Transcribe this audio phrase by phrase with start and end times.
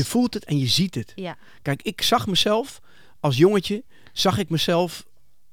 [0.00, 1.12] Je voelt het en je ziet het.
[1.14, 1.36] Ja.
[1.62, 2.80] Kijk, ik zag mezelf
[3.20, 5.04] als jongetje, zag ik mezelf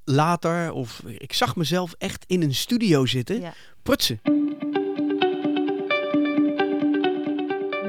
[0.04, 3.54] later, of ik zag mezelf echt in een studio zitten, Ja.
[3.84, 4.20] prutsen.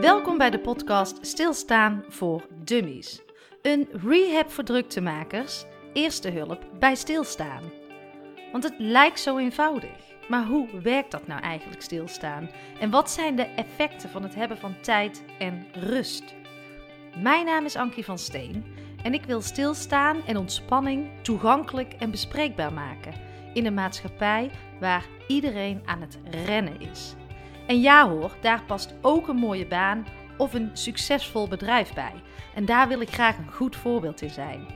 [0.00, 3.20] Welkom bij de podcast Stilstaan voor Dummies.
[3.62, 7.62] Een rehab voor druktemakers, eerste hulp bij stilstaan.
[8.52, 10.06] Want het lijkt zo eenvoudig.
[10.28, 12.50] Maar hoe werkt dat nou eigenlijk stilstaan?
[12.80, 16.24] En wat zijn de effecten van het hebben van tijd en rust?
[17.22, 18.64] Mijn naam is Ankie van Steen
[19.02, 23.14] en ik wil stilstaan en ontspanning toegankelijk en bespreekbaar maken
[23.54, 27.14] in een maatschappij waar iedereen aan het rennen is.
[27.66, 32.12] En ja hoor, daar past ook een mooie baan of een succesvol bedrijf bij.
[32.54, 34.66] En daar wil ik graag een goed voorbeeld in zijn.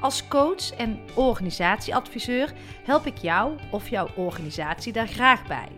[0.00, 2.52] Als coach en organisatieadviseur
[2.84, 5.68] help ik jou of jouw organisatie daar graag bij.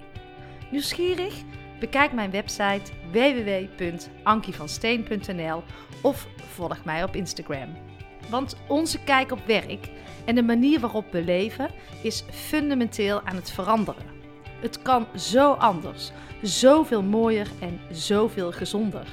[0.70, 1.34] Nieuwsgierig?
[1.82, 5.62] Bekijk mijn website www.ankievansteen.nl
[6.02, 7.77] of volg mij op Instagram.
[8.30, 9.91] Want onze kijk op werk
[10.24, 11.70] en de manier waarop we leven
[12.02, 14.05] is fundamenteel aan het veranderen.
[14.61, 19.06] Het kan zo anders, zoveel mooier en zoveel gezonder.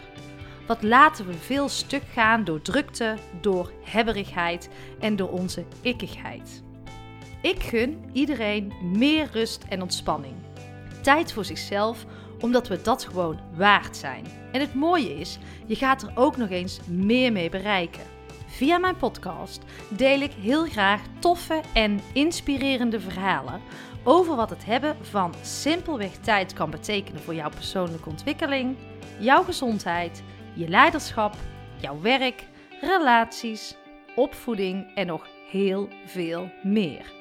[0.67, 6.63] Wat laten we veel stuk gaan door drukte, door hebberigheid en door onze ikkigheid.
[7.41, 10.35] Ik gun iedereen meer rust en ontspanning.
[11.01, 12.05] Tijd voor zichzelf,
[12.39, 14.25] omdat we dat gewoon waard zijn.
[14.51, 18.03] En het mooie is, je gaat er ook nog eens meer mee bereiken.
[18.47, 23.61] Via mijn podcast deel ik heel graag toffe en inspirerende verhalen
[24.03, 28.75] over wat het hebben van simpelweg tijd kan betekenen voor jouw persoonlijke ontwikkeling,
[29.19, 30.23] jouw gezondheid,
[30.53, 31.35] je leiderschap,
[31.81, 32.47] jouw werk,
[32.81, 33.75] relaties,
[34.15, 37.17] opvoeding en nog heel veel meer.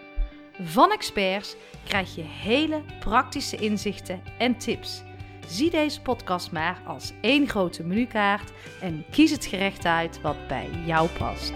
[0.62, 5.02] Van experts krijg je hele praktische inzichten en tips.
[5.48, 10.70] Zie deze podcast maar als één grote menukaart en kies het gerecht uit wat bij
[10.86, 11.52] jou past.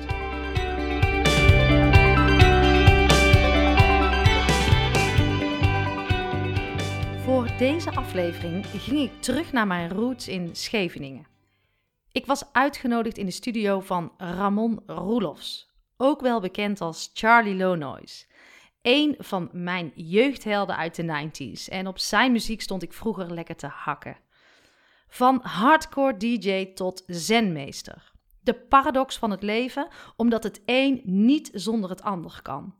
[7.25, 11.27] Voor deze aflevering ging ik terug naar mijn roots in Scheveningen.
[12.13, 17.79] Ik was uitgenodigd in de studio van Ramon Roelofs, ook wel bekend als Charlie Low
[18.83, 23.57] Een van mijn jeugdhelden uit de 90s en op zijn muziek stond ik vroeger lekker
[23.57, 24.17] te hakken.
[25.09, 28.13] Van hardcore DJ tot zenmeester.
[28.41, 32.75] De paradox van het leven, omdat het een niet zonder het ander kan.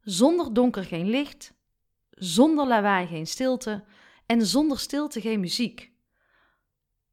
[0.00, 1.54] Zonder donker geen licht,
[2.10, 3.84] zonder lawaai geen stilte
[4.26, 5.92] en zonder stilte geen muziek.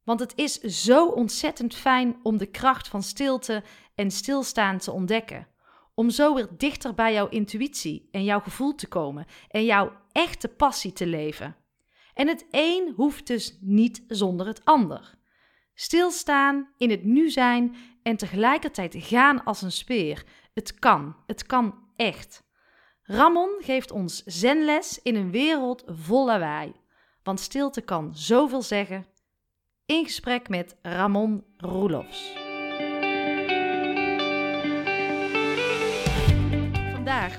[0.04, 3.62] Want het is zo ontzettend fijn om de kracht van stilte
[3.94, 5.46] en stilstaan te ontdekken.
[5.94, 10.48] Om zo weer dichter bij jouw intuïtie en jouw gevoel te komen en jouw echte
[10.48, 11.56] passie te leven.
[12.14, 15.14] En het een hoeft dus niet zonder het ander.
[15.74, 20.24] Stilstaan, in het nu zijn en tegelijkertijd gaan als een speer.
[20.54, 22.44] Het kan, het kan echt.
[23.02, 26.72] Ramon geeft ons zenles in een wereld vol lawaai.
[27.22, 29.06] Want stilte kan zoveel zeggen.
[29.86, 32.43] In gesprek met Ramon Roelofs.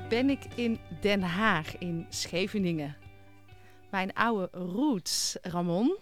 [0.05, 2.95] Vandaag ben ik in Den Haag in Scheveningen.
[3.91, 5.97] Mijn oude roots, Ramon.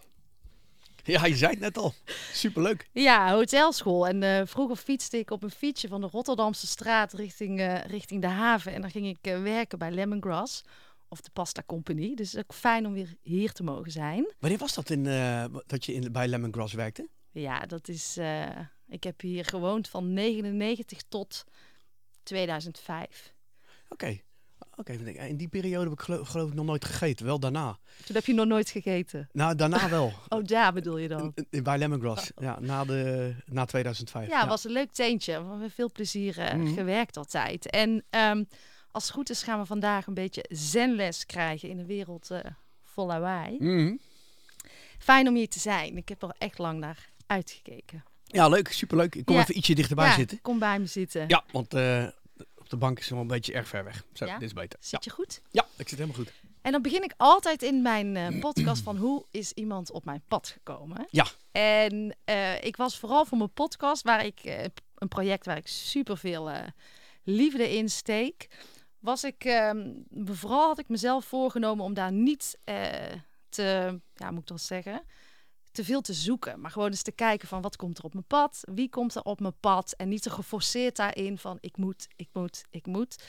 [1.04, 1.94] Ja, je zei het net al.
[2.34, 2.88] Superleuk.
[2.92, 4.08] Ja, hotelschool.
[4.08, 8.22] En eh, vroeger fietste ik op een fietsje van de Rotterdamse straat richting, eh, richting
[8.22, 8.74] de haven.
[8.74, 10.64] En dan ging ik eh, werken bij Lemongrass
[11.08, 12.16] of de Pasta Company.
[12.16, 14.34] Dus het is ook fijn om weer hier te mogen zijn.
[14.40, 15.04] Wanneer was dat in,
[15.68, 17.08] dat je in, bij Lemongrass werkte?
[17.32, 18.18] Ja, dat is.
[18.88, 21.44] ik heb hier gewoond van 99 tot
[22.24, 23.33] 2005.
[23.94, 24.20] Oké.
[24.76, 24.94] Oké,
[25.28, 27.26] in die periode heb ik geloof, geloof ik nog nooit gegeten.
[27.26, 27.78] Wel daarna.
[28.06, 29.30] Toen heb je nog nooit gegeten.
[29.32, 30.14] Nou, daarna wel.
[30.28, 31.34] Oh, daar bedoel je dan?
[31.50, 32.32] Bij Lemongrass.
[32.36, 34.28] Ja, na, de, na 2005.
[34.30, 35.44] Ja, was een leuk teentje.
[35.44, 36.74] We hebben veel plezier eh, Mhm.
[36.74, 37.70] gewerkt altijd.
[37.70, 38.44] En ehm,
[38.92, 42.40] als het goed is gaan we vandaag een beetje zenles krijgen in een wereld eh,
[42.84, 43.56] vol lawaai.
[43.60, 43.96] Mhm.
[45.00, 45.98] Fijn om hier te zijn.
[45.98, 48.04] Ik heb er echt lang naar uitgekeken.
[48.26, 48.68] Ja, leuk.
[48.72, 49.16] Superleuk.
[49.16, 49.42] Ik kom Ja.
[49.42, 50.42] even ietsje dichterbij ja, zitten.
[50.42, 51.26] kom bij me zitten.
[51.28, 52.08] Ja, want eh,
[52.74, 54.04] de bank is wel een beetje erg ver weg.
[54.14, 54.34] Zo, Ja?
[54.34, 54.80] dit is beter.
[54.82, 55.42] Zit je goed?
[55.52, 56.34] ja, ik zit helemaal goed.
[56.62, 60.24] En dan begin ik altijd in mijn eh, podcast van hoe is iemand op mijn
[60.28, 61.08] pad gekomen.
[61.10, 61.26] Ja.
[61.52, 64.64] En eh, ik was vooral voor mijn podcast, waar ik eh,
[64.96, 66.52] een project waar ik superveel
[67.24, 68.48] liefde in steek,
[69.00, 69.92] was ik ehm,
[70.26, 72.58] vooral had ik mezelf voorgenomen om daar niet
[73.50, 75.02] te, ja, moet ik dat zeggen,
[75.74, 78.26] te veel te zoeken, maar gewoon eens te kijken van wat komt er op mijn
[78.26, 82.08] pad, wie komt er op mijn pad en niet te geforceerd daarin van ik moet,
[82.16, 83.24] ik moet, ik moet.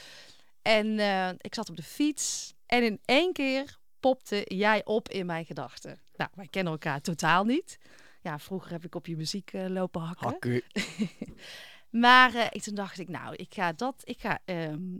[0.63, 5.27] En eh, ik zat op de fiets en in één keer popte jij op in
[5.27, 6.01] mijn gedachten.
[6.17, 7.79] Nou, wij kennen elkaar totaal niet.
[8.23, 10.29] Ja, vroeger heb ik op je muziek eh, lopen hakken.
[10.29, 10.63] Hakken.
[11.95, 14.97] Maar eh, ik, toen dacht ik, nou, ik ga dat, ik ga, ehm,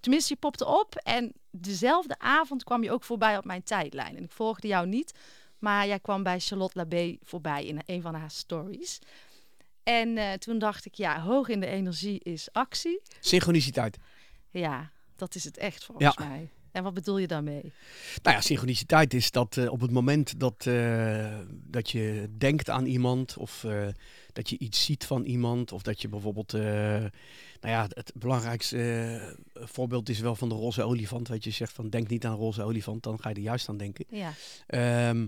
[0.00, 4.16] tenminste, je popte op en dezelfde avond kwam je ook voorbij op mijn tijdlijn.
[4.16, 5.18] En ik volgde jou niet,
[5.64, 8.98] maar jij kwam bij Charlotte Labé voorbij in een van haar stories.
[9.82, 13.00] En eh, toen dacht ik, ja, hoog in de energie is actie.
[13.20, 13.96] Synchroniciteit.
[14.50, 16.28] Ja, dat is het echt volgens Ja.
[16.28, 16.50] mij.
[16.74, 17.72] En wat bedoel je daarmee?
[18.22, 22.86] Nou ja, synchroniciteit is dat eh, op het moment dat, eh, dat je denkt aan
[22.86, 23.86] iemand of eh,
[24.32, 27.10] dat je iets ziet van iemand of dat je bijvoorbeeld, nou
[27.60, 31.28] ja, het belangrijkste voorbeeld is wel van de roze olifant.
[31.28, 33.76] Weet je, zegt van denk niet aan roze olifant, dan ga je er juist aan
[33.76, 34.04] denken.
[34.08, 34.32] Ja,
[34.66, 35.26] Ehm,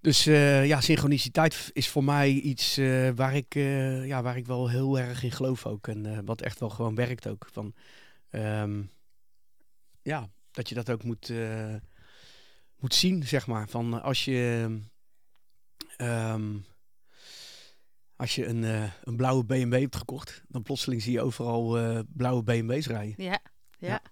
[0.00, 2.76] dus ja, synchroniciteit is voor mij iets
[3.14, 3.54] waar, ik,
[4.04, 5.88] ja, waar ik wel heel erg in geloof ook.
[5.88, 7.48] En wat echt wel gewoon werkt ook.
[7.52, 7.74] Van,
[8.30, 8.82] ehm,
[10.02, 11.74] ja, dat je dat ook moet, eh,
[12.76, 13.68] moet zien, zeg maar.
[13.68, 14.78] Van eh, als je,
[15.96, 16.58] ehm,
[18.16, 22.42] als je een, eh, een blauwe BMW hebt gekocht, dan plotseling zie je overal blauwe
[22.42, 23.24] BMW's rijden.
[23.24, 23.38] ja,
[23.78, 23.88] ja.
[23.88, 24.02] Ja.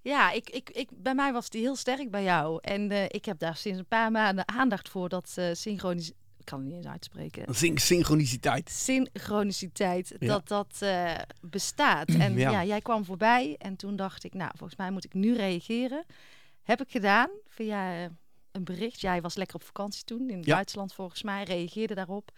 [0.00, 2.58] Ja, ik, ik, ik, bij mij was die heel sterk bij jou.
[2.60, 6.12] En ik heb daar sinds een paar maanden aandacht voor dat synchronisch...
[6.44, 7.54] Ik kan het niet eens uitspreken.
[7.54, 8.70] Syn- synchroniciteit.
[8.70, 10.26] synchroniciteit, Ja.
[10.26, 12.08] dat dat eh, bestaat.
[12.08, 12.50] En Ja.
[12.50, 12.64] ja.
[12.64, 16.04] jij kwam voorbij en toen dacht ik, nou, volgens mij moet ik nu reageren.
[16.62, 18.08] Heb ik gedaan via eh,
[18.52, 19.00] een bericht.
[19.00, 20.54] Jij was lekker op vakantie toen in Ja.
[20.54, 22.30] buitenland volgens mij, reageerde daarop.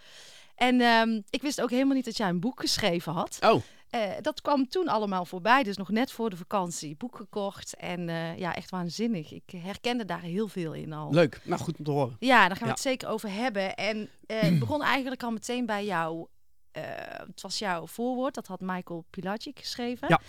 [0.55, 3.39] En ehm, ik wist ook helemaal niet dat jij een boek geschreven had.
[3.41, 6.97] Oh, Eh, dat kwam toen allemaal voorbij, dus nog net voor de vakantie.
[6.97, 9.33] Boek gekocht en eh, ja, echt waanzinnig.
[9.33, 11.13] Ik herkende daar heel veel in al.
[11.13, 11.41] leuk.
[11.45, 12.17] Nou, goed om te horen.
[12.19, 12.71] Ja, daar gaan we Ja.
[12.71, 13.75] het zeker over hebben.
[13.77, 16.27] En eh, ik begon eigenlijk al meteen bij jou.
[16.73, 16.83] eh,
[17.27, 20.09] het was jouw voorwoord, dat had Michael Pilacic geschreven.
[20.09, 20.21] Ja.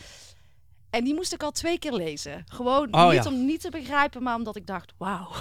[0.89, 2.43] En die moest ik al twee keer lezen.
[2.47, 3.29] Gewoon Oh, niet ja.
[3.29, 5.31] om niet te begrijpen, maar omdat ik dacht, wauw,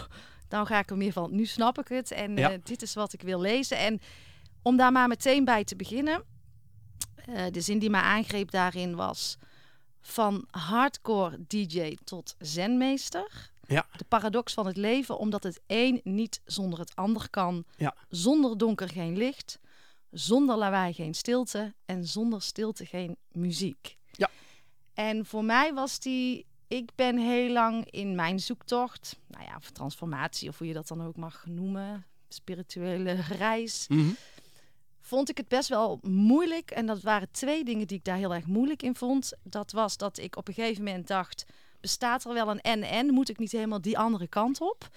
[0.48, 1.34] dan ga ik er meer van.
[1.34, 2.50] Nu snap ik het en Ja.
[2.52, 3.78] eh, dit is wat ik wil lezen.
[3.78, 4.00] En
[4.62, 6.22] om daar maar meteen bij te beginnen.
[7.26, 9.36] Eh, de zin die mij aangreep daarin was
[10.00, 13.50] van hardcore DJ tot zenmeester.
[13.66, 13.86] Ja.
[13.96, 17.64] De paradox van het leven, omdat het een niet zonder het ander kan.
[17.76, 17.94] Ja.
[18.08, 19.58] Zonder donker geen licht,
[20.10, 23.96] zonder lawaai geen stilte en zonder stilte geen muziek.
[24.12, 24.30] Ja.
[24.94, 29.70] En voor mij was die, ik ben heel lang in mijn zoektocht, nou ja, of
[29.70, 34.10] transformatie of hoe je dat dan ook mag noemen, spirituele reis, Mhm.
[35.06, 36.70] Vond ik het best wel moeilijk.
[36.70, 39.32] En dat waren twee dingen die ik daar heel erg moeilijk in vond.
[39.42, 41.44] Dat was dat ik op een gegeven moment dacht,
[41.80, 43.06] bestaat er wel een en-en?
[43.14, 44.88] Moet ik niet helemaal die andere kant op?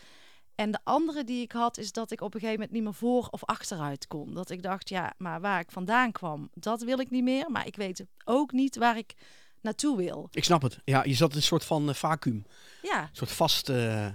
[0.56, 2.94] En de andere die ik had, is dat ik op een gegeven moment niet meer
[2.94, 4.34] voor of achteruit kon.
[4.34, 7.52] Dat ik dacht, ja, maar waar ik vandaan kwam, dat wil ik niet meer.
[7.52, 9.14] Maar ik weet ook niet waar ik
[9.62, 10.28] naartoe wil.
[10.32, 10.80] Ik snap het.
[10.84, 12.46] Ja, je zat in een soort van eh, vacuüm.
[12.82, 13.70] Ja, Een soort vast...
[13.70, 14.08] eh,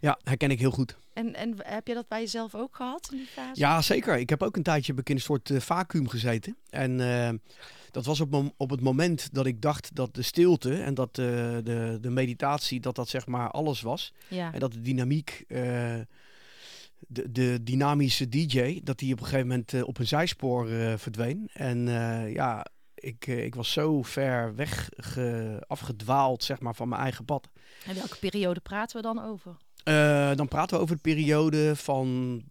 [0.00, 0.96] ja, herken ik heel goed.
[1.20, 3.60] En, en heb je dat bij jezelf ook gehad in die fase?
[3.60, 4.18] Ja, zeker.
[4.18, 6.56] Ik heb ook een tijdje heb ik in een soort eh, vacuüm gezeten.
[6.70, 7.30] En eh,
[7.90, 11.24] dat was op, op het moment dat ik dacht dat de stilte en dat eh,
[11.64, 14.12] de, de meditatie, dat dat zeg maar alles was.
[14.28, 19.82] Ja, En dat de dynamiek, de, de dynamische DJ, dat die op een gegeven moment
[19.82, 20.68] op een zijspoor
[20.98, 21.48] verdween.
[21.52, 21.86] En
[22.32, 27.48] ja, ik, ik was zo ver weg ge- afgedwaald zeg maar, van mijn eigen pad.
[27.86, 29.56] En welke periode praten we dan over?
[29.84, 32.42] Eh, dan praten we over de periode van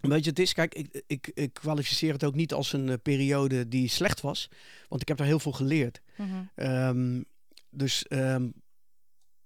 [0.00, 2.96] weet je, het is, kijk, ik, ik, ik kwalificeer het ook niet als een eh,
[3.02, 4.48] periode die slecht was,
[4.88, 6.00] want ik heb daar heel veel geleerd.
[6.16, 6.44] Mhm.
[6.54, 7.22] Ehm,
[7.70, 8.48] dus, ehm,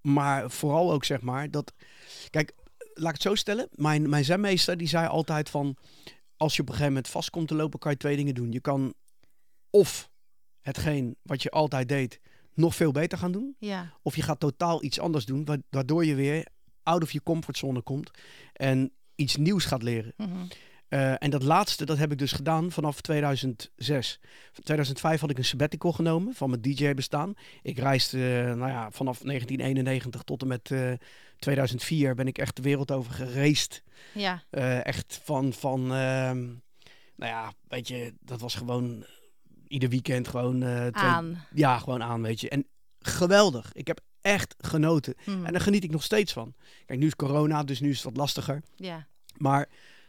[0.01, 1.73] maar vooral ook zeg maar dat,
[2.31, 2.53] kijk,
[2.95, 3.69] laat ik het zo stellen.
[3.71, 5.77] Mijn, mijn zenmeester die zei altijd van,
[6.39, 8.53] als je op een gegeven moment vast komt te lopen, kan je twee dingen doen.
[8.53, 8.95] Je kan
[9.71, 10.11] of
[10.61, 12.21] hetgeen wat je altijd deed
[12.55, 13.93] nog veel beter gaan doen, ja.
[14.03, 16.47] of je gaat totaal iets anders doen, wa- waardoor je weer
[16.83, 18.11] out of je comfortzone komt
[18.53, 20.13] en iets nieuws gaat leren.
[20.17, 20.47] Mhm.
[20.89, 24.19] Eh, en dat laatste, dat heb ik dus gedaan vanaf 2006.
[24.53, 27.35] Van 2005 had ik een sabbatical genomen van mijn DJ-bestaan.
[27.63, 30.93] Ik reisde, eh, nou ja, vanaf 1991 tot en met eh,
[31.39, 33.83] 2004 ben ik echt de wereld over gereisd.
[34.15, 34.43] ja.
[34.51, 36.39] Eh, echt van, van ehm,
[37.17, 39.05] nou ja, weet je, dat was gewoon
[39.69, 40.63] ieder weekend gewoon...
[40.63, 41.45] eh, twee- Aan.
[41.55, 42.49] Ja, gewoon aan, weet je.
[42.49, 42.67] En
[43.01, 43.73] geweldig.
[43.73, 45.15] Ik heb echt genoten.
[45.25, 45.45] Mhm.
[45.45, 46.55] En daar geniet ik nog steeds van.
[46.87, 48.63] Kijk, nu is corona, dus nu is het wat lastiger.
[48.77, 49.07] Ja.
[49.37, 49.69] Maar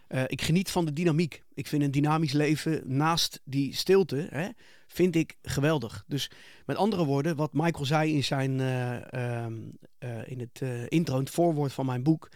[0.09, 1.43] eh, ik geniet van de dynamiek.
[1.53, 4.47] Ik vind een dynamisch leven naast die stilte, hè,
[4.87, 6.03] vind ik geweldig.
[6.07, 6.31] Dus
[6.65, 9.53] met andere woorden, wat Michael zei in zijn eh, ehm,
[9.97, 12.29] eh, in het intro, in het voorwoord van mijn boek.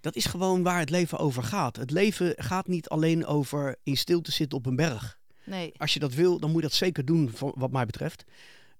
[0.00, 1.76] Dat is gewoon waar het leven over gaat.
[1.76, 5.18] Het leven gaat niet alleen over in stilte zitten op een berg.
[5.44, 5.72] Nee.
[5.76, 8.24] Als je dat wil, dan moet je dat zeker doen, wat mij betreft.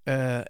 [0.02, 0.40] Eh,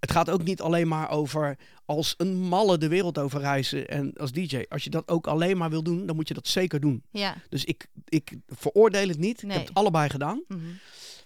[0.00, 4.12] het gaat ook niet alleen maar over als een malle de wereld over reizen en
[4.16, 4.64] als DJ.
[4.68, 7.02] Als je dat ook alleen maar wil doen, dan moet je dat zeker doen.
[7.10, 7.36] Ja.
[7.48, 9.42] Dus ik, ik veroordeel het niet.
[9.42, 10.42] Ik heb het allebei gedaan.
[10.48, 10.60] Mhm.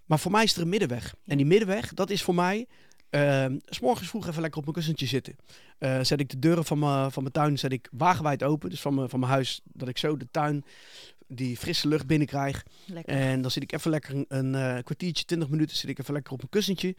[0.07, 1.15] Maar voor mij is er een middenweg.
[1.27, 2.67] En die middenweg, dat is voor mij...
[3.11, 5.37] ehm, s morgens vroeg even lekker op mijn kussentje zitten.
[5.79, 8.71] Eh, zet ik de deuren van mijn, van mijn tuin zet ik wagenwijd open.
[8.71, 10.65] Dus van mijn, van mijn huis, dat ik zo de tuin,
[11.27, 12.63] die frisse lucht binnenkrijg.
[12.87, 13.15] Lekker.
[13.15, 16.15] En dan zit ik even lekker een, een eh, kwartiertje, 20 minuten, zit ik even
[16.15, 16.95] lekker op mijn kussentje.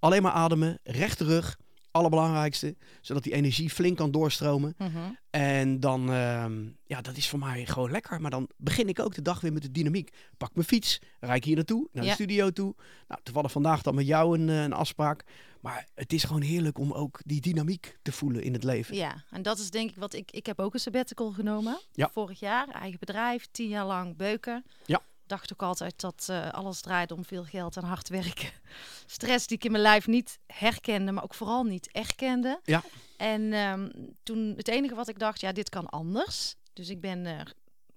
[0.00, 1.56] Alleen maar ademen, rechte rug,
[1.90, 2.76] allerbelangrijkste.
[3.00, 4.74] Zodat die energie flink kan doorstromen.
[4.78, 4.98] Mhm.
[5.30, 8.20] En dan, ehm, ja, dat is voor mij gewoon lekker.
[8.20, 10.16] Maar dan begin ik ook de dag weer met de dynamiek.
[10.36, 12.74] Pak mijn fiets, rijd ik hier naartoe, naar de studio toe.
[13.08, 15.24] Nou, toevallig vandaag dan met jou een, eh, een afspraak.
[15.60, 18.96] Maar het is gewoon heerlijk om ook die dynamiek te voelen in het leven.
[18.96, 20.30] Ja, en dat is denk ik wat ik...
[20.30, 21.80] Ik heb ook een sabbatical genomen.
[21.92, 22.10] Ja.
[22.12, 24.64] Vorig jaar, eigen bedrijf, tien jaar lang beuken.
[24.84, 25.02] Ja.
[25.30, 28.50] Dacht ook altijd dat eh, alles draait om veel geld en hard werken.
[29.06, 32.60] Stress die ik in mijn lijf niet herkende, maar ook vooral niet erkende.
[32.64, 32.82] Ja.
[33.16, 33.90] En ehm,
[34.22, 36.54] toen het enige wat ik dacht, ja, dit kan anders.
[36.72, 37.52] Dus ik ben er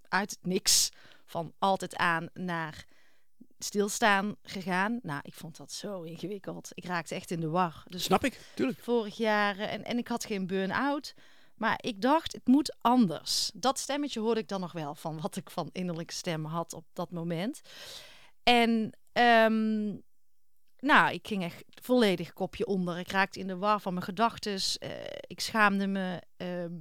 [0.08, 0.90] uit het niks
[1.25, 2.86] van altijd aan naar
[3.60, 5.00] stilstaan gegaan.
[5.04, 6.70] Nou, ik vond dat zo ingewikkeld.
[6.74, 7.84] Ik raakte echt in de war.
[7.88, 8.80] Dus Snap ik, tuurlijk.
[8.80, 11.13] vorig jaar eh, en, en ik had geen burn-out.
[11.55, 13.51] Maar ik dacht, het moet anders.
[13.53, 16.86] Dat stemmetje hoorde ik dan nog wel van wat ik van innerlijke stem had op
[16.93, 17.62] dat moment.
[18.43, 19.95] En ehm,
[20.79, 22.98] nou, ik ging echt volledig kopje onder.
[23.00, 24.60] Ik raakte in de war van mijn gedachten.
[25.27, 26.74] ik schaamde me ehm,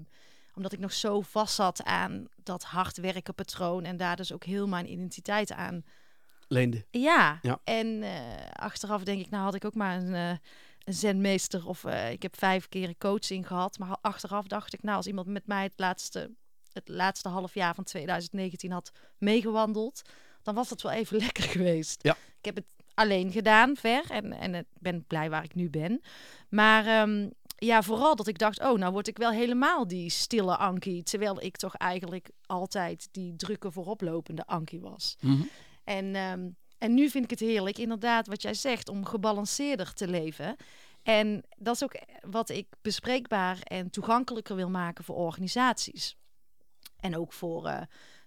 [0.55, 3.85] omdat ik nog zo vast zat aan dat hard werken patroon.
[3.85, 5.85] En daar dus ook heel mijn identiteit aan
[6.49, 6.87] Leende.
[6.91, 7.61] ja, Ja.
[7.64, 8.21] en eh,
[8.52, 10.38] achteraf denk ik, nou had ik ook maar een, eh, een
[10.85, 13.79] zenmeester of eh, ik heb vijf keer een coaching gehad.
[13.79, 16.31] Maar achteraf dacht ik, nou als iemand met mij het laatste,
[16.73, 20.03] het laatste half jaar van 2019 had meegewandeld,
[20.43, 22.03] dan was het wel even lekker geweest.
[22.03, 22.17] Ja.
[22.39, 26.01] Ik heb het alleen gedaan, ver, en, en ik ben blij waar ik nu ben.
[26.49, 30.57] Maar ehm, ja, vooral dat ik dacht, oh, nou word ik wel helemaal die stille
[30.57, 31.03] Ankie.
[31.03, 35.17] Terwijl ik toch eigenlijk altijd die drukke vooroplopende Ankie was.
[35.21, 35.43] Mhm.
[35.85, 36.49] En, ehm,
[36.83, 40.57] en nu vind ik het heerlijk, inderdaad, wat jij zegt, om gebalanceerder te leven.
[41.03, 41.95] En dat is ook
[42.31, 46.17] wat ik bespreekbaar en toegankelijker wil maken voor organisaties.
[47.01, 47.81] En ook voor, eh,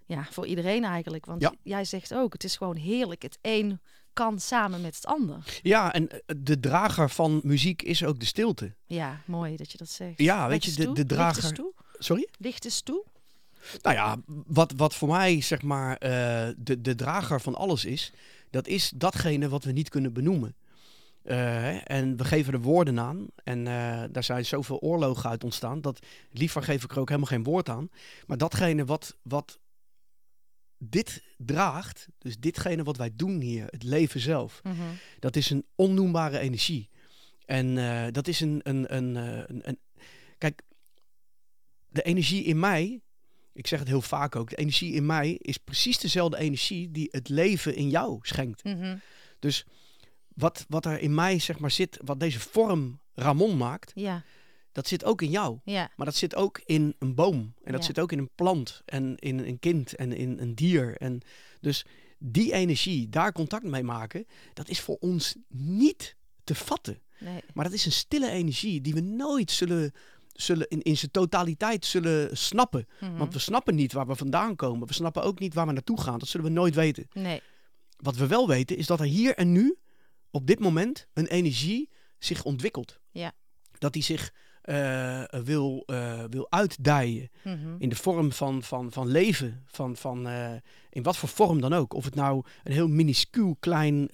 [0.05, 1.25] ja, voor iedereen eigenlijk.
[1.25, 1.53] Want Ja.
[1.63, 3.21] jij zegt ook, het is gewoon heerlijk.
[3.21, 3.79] Het een
[4.13, 5.59] kan samen met het ander.
[5.61, 8.73] Ja, en eh, de drager van muziek is ook de stilte.
[8.85, 10.17] Ja, mooi dat je dat zegt.
[10.19, 11.73] Ja, weet Licht je, de- de drager- toe.
[11.97, 12.27] Sorry?
[12.37, 13.03] Licht eens toe.
[13.81, 18.11] Nou ja, wat, wat voor mij zeg maar eh, de, de drager van alles is,
[18.55, 20.55] dat is datgene wat we niet kunnen benoemen.
[21.23, 23.27] Eh, en we geven er woorden aan.
[23.43, 25.81] En eh, daar zijn zoveel oorlogen uit ontstaan.
[25.81, 27.89] Dat liever geef ik er ook helemaal geen woord aan.
[28.27, 29.59] Maar datgene wat, wat
[30.77, 34.81] dit draagt, dus ditgene wat wij doen hier, het leven zelf, Mhm.
[35.19, 36.89] dat is een onnoembare energie.
[37.45, 39.79] En eh, dat is een, een, een, een, een.
[40.37, 40.61] Kijk,
[41.87, 43.01] de energie in mij,
[43.55, 47.07] ik zeg het heel vaak ook, de energie in mij is precies dezelfde energie die
[47.11, 48.63] het leven in jou schenkt.
[48.63, 48.97] Mhm.
[49.39, 49.65] Dus
[50.33, 54.23] wat, wat er in mij zeg maar zit, wat deze vorm Ramon maakt, Ja,
[54.71, 55.59] dat zit ook in jou.
[55.63, 57.53] ja, Maar dat zit ook in een boom.
[57.63, 57.87] En dat Ja.
[57.87, 58.81] zit ook in een plant.
[58.85, 59.95] En in een kind.
[59.95, 60.97] En in een dier.
[60.97, 61.21] En
[61.61, 61.85] dus
[62.17, 66.99] die energie, daar contact mee maken, dat is voor ons niet te vatten.
[67.19, 67.41] nee.
[67.53, 69.91] Maar dat is een stille energie die we nooit zullen,
[70.35, 72.87] zullen in, in zijn totaliteit zullen snappen.
[72.99, 73.17] Mhm.
[73.17, 74.87] Want we snappen niet waar we vandaan komen.
[74.87, 76.19] We snappen ook niet waar we naartoe gaan.
[76.19, 77.07] Dat zullen we nooit weten.
[77.13, 77.41] Nee,
[77.97, 79.77] Wat we wel weten is dat er hier en nu,
[80.31, 81.89] op dit moment, een energie
[82.19, 82.99] zich ontwikkelt.
[83.11, 83.31] Ja.
[83.77, 87.75] Dat die zich eh, wil, eh, wil uitdijen Mhm.
[87.77, 89.63] in de vorm van, van, van leven.
[89.65, 90.51] Van, van, eh,
[90.89, 91.93] in wat voor vorm dan ook.
[91.93, 94.09] Of het nou een heel minuscuul klein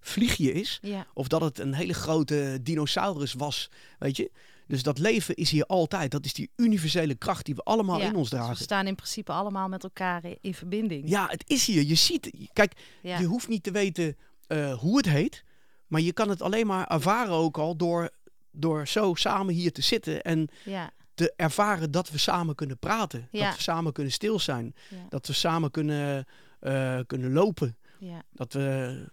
[0.00, 0.78] vliegje is.
[0.82, 3.70] ja, Of dat het een hele grote dinosaurus was.
[3.98, 4.30] Weet je?
[4.66, 6.10] Dus dat leven is hier altijd.
[6.10, 8.64] Dat is die universele kracht die we allemaal Ja, in ons dus we dragen.
[8.64, 11.08] staan in principe allemaal met elkaar in verbinding.
[11.08, 11.82] Ja, het is hier.
[11.82, 12.30] Je ziet.
[12.52, 13.18] Kijk, Ja.
[13.18, 15.44] je hoeft niet te weten eh, hoe het heet.
[15.86, 18.10] Maar je kan het alleen maar ervaren ook al door,
[18.50, 20.22] door zo samen hier te zitten.
[20.22, 23.28] En ja, te ervaren dat we samen kunnen praten.
[23.32, 24.74] Dat we samen kunnen stil zijn.
[25.08, 26.24] Dat we samen kunnen,
[26.60, 27.76] eh, kunnen lopen.
[27.98, 28.22] ja.
[28.32, 29.04] Dat we...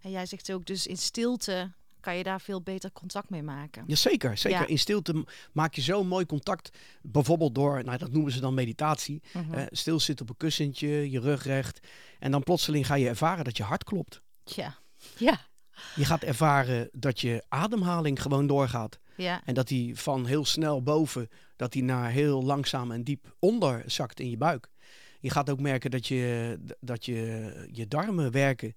[0.00, 1.72] En jij zegt ook, dus in stilte
[2.08, 3.84] kan je daar veel beter contact mee maken.
[3.86, 4.38] Ja, zeker.
[4.38, 4.60] zeker.
[4.60, 4.66] Ja.
[4.66, 6.70] In stilte maak je zo mooi contact.
[7.02, 9.22] Bijvoorbeeld door, nou, dat noemen ze dan meditatie.
[9.32, 9.54] Mhm.
[9.54, 11.80] Eh, stilzitten op een kussentje, je rug recht.
[12.18, 14.22] En dan plotseling ga je ervaren dat je hart klopt.
[14.44, 14.78] Ja,
[15.16, 15.40] ja,
[15.94, 18.98] Je gaat ervaren dat je ademhaling gewoon doorgaat.
[19.16, 23.34] ja, En dat die van heel snel boven, dat die naar heel langzaam en diep
[23.38, 24.68] onder zakt in je buik.
[25.20, 28.74] Je gaat ook merken dat je, dat je, je darmen werken.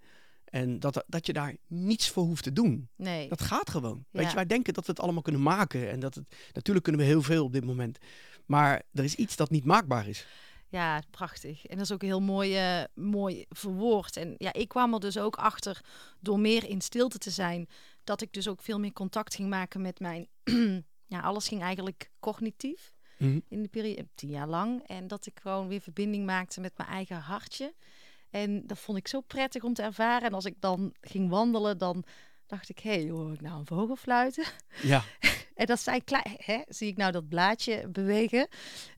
[0.51, 2.89] En dat, dat je daar niets voor hoeft te doen.
[2.95, 3.29] Nee.
[3.29, 4.05] Dat gaat gewoon.
[4.11, 5.89] Weet je, wij denken dat we het allemaal kunnen maken.
[5.89, 7.97] En dat het, natuurlijk kunnen we heel veel op dit moment.
[8.45, 10.27] Maar er is iets dat niet maakbaar is.
[10.67, 11.65] Ja, prachtig.
[11.65, 14.17] En dat is ook heel mooi, eh, mooi verwoord.
[14.17, 15.81] En ja, ik kwam er dus ook achter
[16.19, 17.67] door meer in stilte te zijn,
[18.03, 20.27] dat ik dus ook veel meer contact ging maken met mijn.
[21.13, 23.39] ja, alles ging eigenlijk cognitief Mhm.
[23.47, 24.83] in die periode, tien jaar lang.
[24.87, 27.73] En dat ik gewoon weer verbinding maakte met mijn eigen hartje.
[28.31, 30.27] En dat vond ik zo prettig om te ervaren.
[30.27, 32.03] En als ik dan ging wandelen, dan
[32.47, 34.43] dacht ik, hé, hey, hoor ik nou een vogel fluiten?
[34.81, 35.03] Ja,
[35.61, 38.39] En dat zijn klein, hè, zie ik nou dat blaadje bewegen.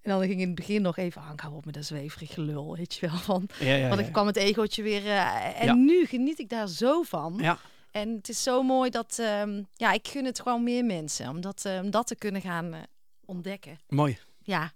[0.01, 2.75] En dan ging in het begin nog even, ah, hou op met dat zweverig gelul,
[2.75, 3.17] weet je wel.
[3.17, 3.87] Van, ja, ja.
[3.87, 4.05] want ja.
[4.05, 5.05] ik kwam het egootje weer.
[5.05, 7.37] eh, en nu geniet ik daar zo van.
[7.41, 7.57] Ja,
[7.91, 11.29] En het is zo mooi dat, ehm, ja, ik gun het gewoon meer mensen.
[11.29, 12.79] Om dat, om dat te kunnen gaan eh,
[13.25, 13.79] ontdekken.
[13.87, 14.17] mooi.
[14.43, 14.71] Ja,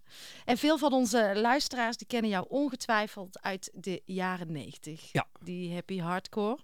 [0.45, 5.12] en veel van onze luisteraars die kennen jou ongetwijfeld uit de jaren 90.
[5.12, 5.27] Ja.
[5.39, 6.57] Die happy hardcore.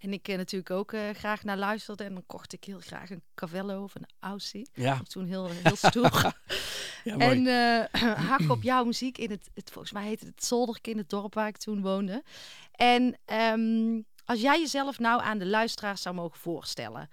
[0.00, 2.04] En ik eh, natuurlijk ook eh, graag naar luisterde.
[2.04, 4.68] En dan kocht ik heel graag een Cavello of een Aussie.
[4.72, 6.32] Ja, Toen heel, heel stoer.
[7.04, 10.90] ja en eh hak op jouw muziek in het, het, volgens mij heette het Zolderke
[10.90, 12.22] in het dorp waar ik toen woonde.
[12.72, 17.10] En ehm, als jij jezelf nou aan de luisteraars zou mogen voorstellen.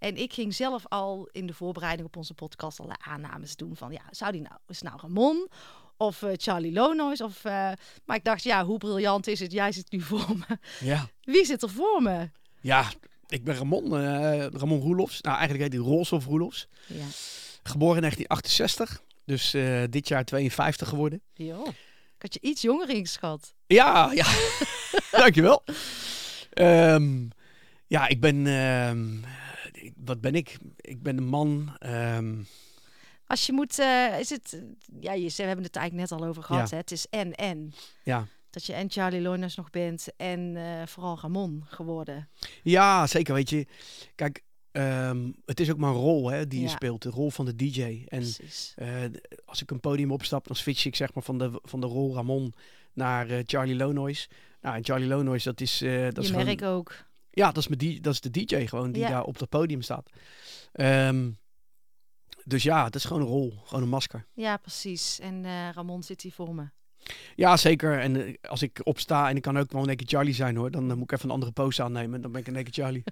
[0.00, 3.92] En ik ging zelf al in de voorbereiding op onze podcast alle aannames doen van
[3.92, 5.48] ja, zou die nou, is nou Ramon
[5.96, 7.20] of eh, Charlie Lonois?
[7.20, 7.72] Of, eh,
[8.04, 9.52] maar ik dacht, ja, hoe briljant is het?
[9.52, 10.58] Jij zit nu voor me.
[10.80, 11.08] ja.
[11.22, 12.30] Wie zit er voor me?
[12.60, 12.90] ja,
[13.28, 15.20] ik ben Ramon, eh, Ramon Roelofs.
[15.20, 16.68] Nou, eigenlijk heet hij Rolsof Roelofs.
[16.86, 17.04] Ja,
[17.62, 19.02] Geboren in 1968.
[19.24, 19.50] Dus
[19.90, 21.22] dit jaar 52 geworden.
[21.34, 21.66] joh.
[22.16, 23.54] Ik had je iets jonger ingeschat.
[23.66, 24.26] Ja, ja.
[25.20, 25.64] Dankjewel.
[26.50, 27.28] Ehm
[27.86, 28.46] ja, ik ben...
[28.46, 29.16] ehm,
[29.80, 30.58] ik- wat ben ik?
[30.76, 31.76] Ik ben een man...
[31.78, 32.34] ehm,
[33.26, 34.62] Als je moet, eh, is het,
[35.00, 36.68] ja, je, we hebben het eigenlijk net al over gehad.
[36.68, 36.74] Ja.
[36.74, 36.80] Hè?
[36.80, 37.72] Het is en en.
[38.04, 38.26] ja.
[38.50, 42.28] Dat je en Charlie Lones nog bent en eh, vooral Ramon geworden.
[42.62, 43.34] ja, zeker.
[43.34, 43.66] Weet je,
[44.14, 47.02] kijk, ehm, het is ook maar een rol hè, die je speelt.
[47.02, 48.04] De rol van de DJ.
[48.08, 48.24] En
[48.76, 49.04] eh,
[49.44, 52.14] als ik een podium opstap, dan switch ik zeg maar van de, van de rol
[52.14, 52.52] Ramon
[52.92, 54.28] naar Charlie Lonois.
[54.60, 55.78] Nou, en Charlie Lonois, dat is...
[55.78, 56.94] dat je is gewoon- merk ook.
[57.40, 59.08] Ja, dat is, mijn die, dat is de DJ gewoon die Ja.
[59.08, 60.10] daar op het podium staat.
[60.72, 61.30] Ehm,
[62.44, 64.26] dus ja, het is gewoon een rol, gewoon een masker.
[64.34, 65.18] Ja, precies.
[65.18, 66.68] En eh, Ramon zit hier voor me.
[67.34, 68.00] Ja, zeker.
[68.00, 70.84] En eh, als ik opsta en ik kan ook wel keer Charlie zijn hoor, dan
[70.86, 72.14] moet ik even een andere pose aannemen.
[72.14, 73.04] en Dan ben ik één keer Charlie.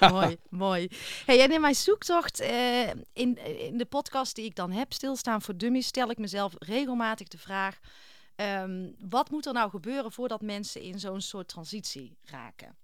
[0.18, 0.88] mooi, mooi.
[1.26, 5.42] Hey, en in mijn zoektocht, eh, in, in de podcast die ik dan heb, Stilstaan
[5.42, 7.78] voor Dummies, stel ik mezelf regelmatig de vraag...
[8.36, 12.76] ehm, wat moet er nou gebeuren voordat mensen in zo'n soort transitie raken?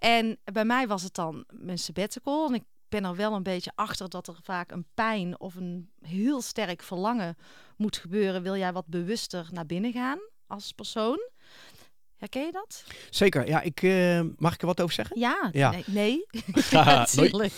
[0.00, 2.48] En bij mij was het dan mijn sabbatical.
[2.48, 5.90] En ik ben er wel een beetje achter dat er vaak een pijn of een
[6.00, 7.36] heel sterk verlangen
[7.76, 8.42] moet gebeuren.
[8.42, 11.30] Wil jij wat bewuster naar binnen gaan als persoon?
[12.20, 12.84] Herken je dat?
[13.10, 13.46] Zeker.
[13.48, 15.18] Ja, ik, eh, mag ik er wat over zeggen?
[15.20, 15.48] Ja.
[15.52, 15.70] Ja.
[15.70, 15.84] Nee.
[15.86, 16.26] nee.
[16.72, 17.52] Natuurlijk.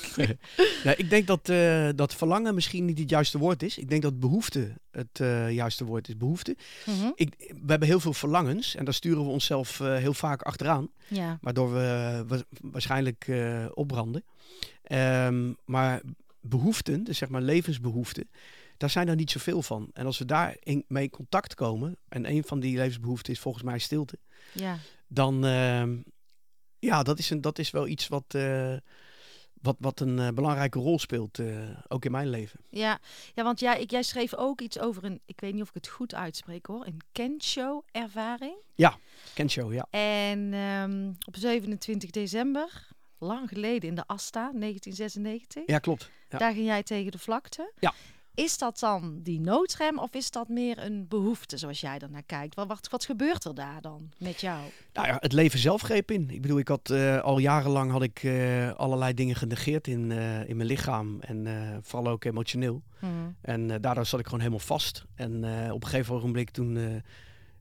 [0.85, 3.79] Ja, ik denk dat, eh, dat verlangen misschien niet het juiste woord is.
[3.79, 6.17] Ik denk dat behoefte het eh, juiste woord is.
[6.17, 6.57] Behoefte.
[6.87, 7.11] Mhm.
[7.15, 10.89] Ik, we hebben heel veel verlangens en daar sturen we onszelf heel vaak achteraan.
[11.09, 11.39] Ja.
[11.41, 13.27] waardoor we wa- waarschijnlijk
[13.75, 14.25] opbranden.
[14.83, 16.01] Ehm, maar
[16.41, 18.29] behoeften, dus zeg maar levensbehoeften,
[18.83, 19.91] daar zijn er niet zoveel van.
[19.93, 23.41] En als we daar in, mee in contact komen, en een van die levensbehoeften is
[23.41, 24.19] volgens mij stilte,
[24.53, 24.79] Ja.
[25.07, 26.01] dan ehm,
[26.79, 28.77] ja, dat is, een, dat is wel iets wat, eh,
[29.61, 32.61] wat, wat een eh, belangrijke rol speelt, eh, ook in mijn leven.
[32.71, 32.99] Ja,
[33.35, 35.75] ja want jij, ik, jij schreef ook iets over een, ik weet niet of ik
[35.75, 38.57] het goed uitspreek hoor, een Kenshow-ervaring.
[39.35, 39.87] Kenshow, ja.
[39.91, 46.11] En ehm, op 27 december, lang geleden in de Asta, 1996, Ja, klopt.
[46.29, 46.39] Ja.
[46.39, 47.73] daar ging jij tegen de vlakte.
[47.79, 47.95] Ja.
[48.35, 52.55] Is dat dan die noodrem of is dat meer een behoefte zoals jij ernaar kijkt?
[52.55, 54.61] Wat, wat, wat gebeurt er daar dan met jou?
[54.93, 56.31] Nou ja, het leven zelf greep in.
[56.31, 60.49] Ik bedoel, ik had eh, al jarenlang had ik eh, allerlei dingen genegeerd in, eh,
[60.49, 61.47] in mijn lichaam en
[61.83, 62.83] vooral ook emotioneel.
[62.99, 63.11] Mhm.
[63.41, 65.05] En daardoor zat ik gewoon helemaal vast.
[65.15, 65.35] En
[65.73, 67.03] op een gegeven ogenblik toen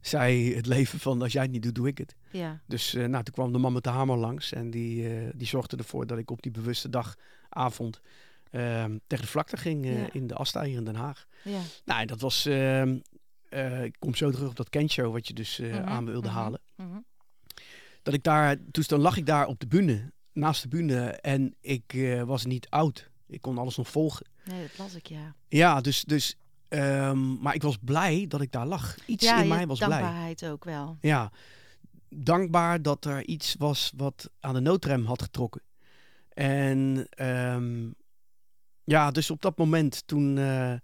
[0.01, 2.15] zei het leven van als jij het niet doet, doe ik het.
[2.29, 5.77] Ja, Dus nou, toen kwam de man met de hamer langs en die, die zorgde
[5.77, 8.20] ervoor dat ik op die bewuste dagavond ehm,
[8.51, 10.09] tegen de vlakte ging eh, Ja.
[10.11, 11.25] in de Asta hier in Den Haag.
[11.43, 11.59] ja.
[11.85, 12.97] Nou, en dat was, ehm,
[13.49, 16.27] eh, ik kom zo terug op dat Kenshow wat je dus eh, Mhm, aan wilde
[16.27, 16.37] mhm.
[16.37, 16.59] halen.
[16.75, 16.97] Mhm.
[18.03, 21.55] Dat ik daar, toen dan lag ik daar op de bühne, naast de bühne en
[21.61, 23.09] ik was niet oud.
[23.27, 24.25] Ik kon alles nog volgen.
[24.45, 25.35] Nee, dat las ik, ja.
[25.47, 26.35] Ja, dus, dus
[26.67, 28.97] ehm, maar ik was blij dat ik daar lag.
[29.05, 29.89] Iets ja, in mij was blij.
[29.89, 30.97] dankbaarheid ook wel.
[31.01, 31.31] Ja,
[32.09, 35.61] dankbaar dat er iets was wat aan de noodrem had getrokken.
[36.33, 37.89] En ehm,
[38.83, 40.79] ja, dus op dat moment toen eh ging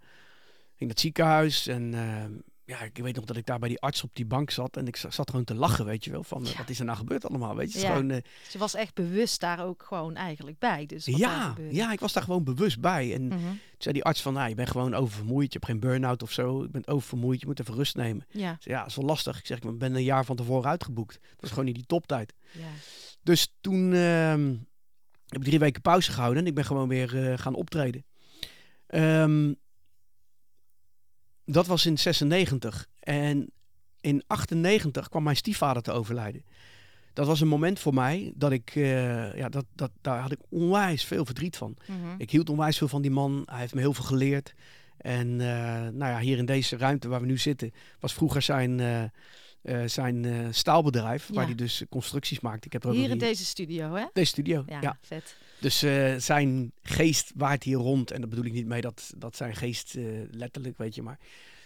[0.76, 2.32] ik naar het ziekenhuis en ehm,
[2.64, 4.86] ja, ik weet nog dat ik daar bij die arts op die bank zat en
[4.86, 6.22] ik za- zat gewoon te lachen, weet je wel.
[6.24, 6.58] Van, eh, Ja.
[6.58, 7.78] wat is er nou gebeurd allemaal, weet je.
[7.80, 7.86] Ja.
[7.88, 10.86] gewoon, eh, Dus je was echt bewust daar ook gewoon eigenlijk bij.
[10.86, 13.14] Dus ja, ja, ik was daar gewoon bewust bij.
[13.14, 13.38] En Mhm.
[13.38, 16.32] toen zei die arts van, nou, je bent gewoon oververmoeid, je hebt geen burn-out of
[16.32, 16.62] zo.
[16.62, 18.26] Je bent oververmoeid, je moet even rust nemen.
[18.30, 19.38] Ja, zei, ja, dat is wel lastig.
[19.38, 21.14] Ik zeg, ik ben een jaar van tevoren uitgeboekt.
[21.14, 22.34] Het was gewoon niet die toptijd.
[22.52, 22.60] ja.
[23.22, 23.92] Dus toen
[25.28, 28.04] ehm, heb ik drie weken pauze gehouden en ik ben gewoon weer eh, gaan optreden.
[28.86, 29.52] Ehm,
[31.44, 32.86] dat was in 96.
[33.00, 33.50] En
[34.00, 36.44] in 98 kwam mijn stiefvader te overlijden.
[37.12, 40.40] Dat was een moment voor mij dat ik, eh, ja, dat, dat, daar had ik
[40.48, 41.76] onwijs veel verdriet van.
[41.86, 42.14] Mhm.
[42.18, 43.42] Ik hield onwijs veel van die man.
[43.46, 44.54] Hij heeft me heel veel geleerd.
[44.96, 48.80] En eh, nou ja, hier in deze ruimte waar we nu zitten, was vroeger zijn,
[49.68, 51.28] eh, zijn eh, staalbedrijf.
[51.32, 52.64] Waar hij dus constructies maakt.
[52.64, 54.04] Ik heb er ook Hier in deze studio, hè?
[54.12, 54.64] deze studio.
[54.66, 54.98] Ja, Ja.
[55.00, 55.36] vet.
[55.60, 58.10] Dus eh, zijn geest waart hier rond.
[58.10, 59.94] En dat bedoel ik niet mee dat, dat zijn geest
[60.30, 61.02] letterlijk, weet je.
[61.02, 61.18] Maar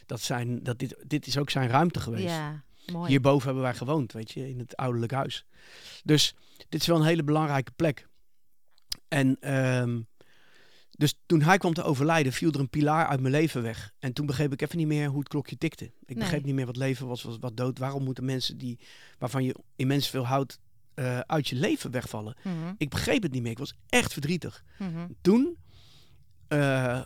[0.06, 2.24] dat, zijn, dat dit, dit is ook zijn ruimte geweest.
[2.24, 3.08] Ja, mooi.
[3.08, 5.44] Hierboven hebben wij gewoond, weet je, in het ouderlijk huis.
[6.04, 6.34] Dus
[6.68, 8.06] dit is wel een hele belangrijke plek.
[9.08, 10.00] En ehm,
[11.02, 13.92] dus toen hij kwam te overlijden, viel er een pilaar uit mijn leven weg.
[13.98, 15.84] En toen begreep ik even niet meer hoe het klokje tikte.
[15.84, 16.16] Ik Nee.
[16.18, 17.78] begreep niet meer wat leven was, was wat dood.
[17.78, 18.78] Waarom moeten mensen die,
[19.18, 20.58] waarvan je immens veel houdt,
[20.94, 22.36] eh, uit je leven wegvallen?
[22.44, 23.50] Mhm, Ik begreep het niet meer.
[23.50, 24.64] Ik was echt verdrietig.
[24.78, 25.08] mhm.
[25.20, 25.56] Toen,
[26.48, 27.04] eh,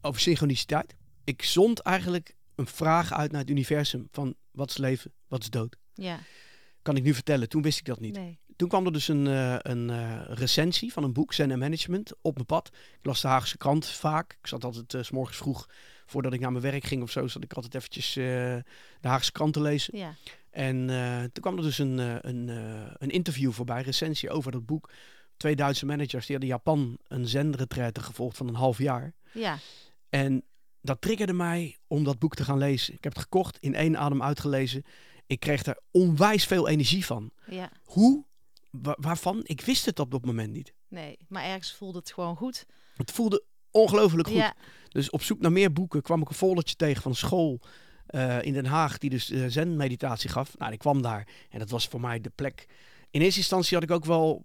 [0.00, 0.94] over synchroniciteit.
[1.24, 5.50] Ik zond eigenlijk een vraag uit naar het universum van wat is leven, wat is
[5.50, 5.76] dood.
[5.94, 6.18] Ja,
[6.82, 7.48] Kan ik nu vertellen.
[7.48, 8.14] Toen wist ik dat niet.
[8.14, 8.38] nee.
[8.56, 12.12] Toen kwam er dus een, eh, een eh, recensie van een boek, Zen en Management,
[12.20, 12.70] op mijn pad.
[12.72, 14.32] Ik las de Haagse krant vaak.
[14.32, 15.68] Ik zat altijd eh, s morgens vroeg,
[16.06, 18.64] voordat ik naar mijn werk ging of zo, zat ik altijd eventjes de
[19.00, 19.98] Haagse krant te lezen.
[19.98, 20.14] Ja,
[20.50, 20.86] En
[21.32, 22.48] toen kwam er dus een, een,
[22.98, 24.90] een interview voorbij, recensie over dat boek.
[25.36, 29.12] Twee Duitse managers, die hadden Japan een zenretraite gevolgd van een half jaar.
[29.32, 29.58] ja,
[30.08, 30.44] En
[30.80, 32.94] dat triggerde mij om dat boek te gaan lezen.
[32.94, 34.84] Ik heb het gekocht, in één adem uitgelezen.
[35.26, 37.30] Ik kreeg er onwijs veel energie van.
[37.46, 37.70] ja.
[37.84, 38.24] Hoe?
[38.82, 39.40] Wa- waarvan?
[39.42, 40.72] Ik wist het op dat moment niet.
[40.88, 42.66] Nee, maar ergens voelde het gewoon goed.
[42.96, 44.36] Het voelde ongelooflijk goed.
[44.36, 44.54] Ja,
[44.88, 47.60] Dus op zoek naar meer boeken kwam ik een foldertje tegen van een school
[48.06, 50.58] eh, in Den Haag die dus uh, zen-meditatie gaf.
[50.58, 52.66] Nou, ik kwam daar en dat was voor mij de plek.
[53.10, 54.42] In eerste instantie had ik ook wel,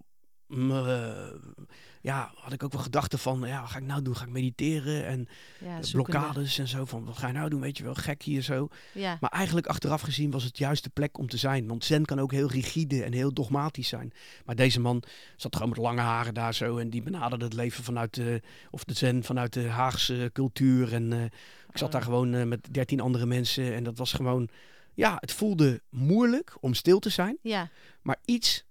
[2.02, 4.16] ja, had ik ook wel gedachten van, ja, wat ga ik nou doen?
[4.16, 7.60] Ga ik mediteren en ja eh, blokkades en zo van, wat ga je nou doen?
[7.60, 8.68] Weet je wel, gek hier zo.
[8.92, 11.66] Ja, Maar eigenlijk achteraf gezien was het juist de plek om te zijn.
[11.66, 14.12] Want zen kan ook heel rigide en heel dogmatisch zijn.
[14.44, 15.02] Maar deze man
[15.36, 16.78] zat gewoon met lange haren daar zo.
[16.78, 20.92] En die benaderde het leven vanuit de, of de zen vanuit de Haagse cultuur.
[20.92, 21.24] En eh,
[21.68, 22.06] ik zat daar Oh.
[22.06, 23.74] gewoon eh, met dertien andere mensen.
[23.74, 24.48] En dat was gewoon,
[24.94, 27.38] ja, het voelde moeilijk om stil te zijn.
[27.42, 27.68] ja,
[28.02, 28.64] Maar iets,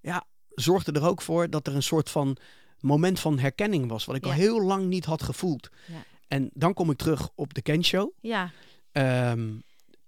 [0.00, 2.36] ja, zorgde er ook voor dat er een soort van
[2.80, 4.04] moment van herkenning was.
[4.04, 5.68] Wat ik al heel lang niet had gevoeld.
[5.86, 6.04] Ja.
[6.28, 8.50] En dan kom ik terug op de Ken Show ja,
[8.92, 9.48] ehm,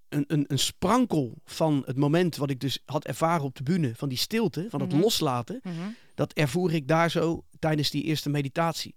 [0.09, 3.93] een, een, een sprankel van het moment wat ik dus had ervaren op de bühne,
[3.95, 5.01] van die stilte, van het Mhm.
[5.01, 5.75] loslaten, mhm.
[6.15, 8.95] dat ervoer ik daar zo tijdens die eerste meditatie.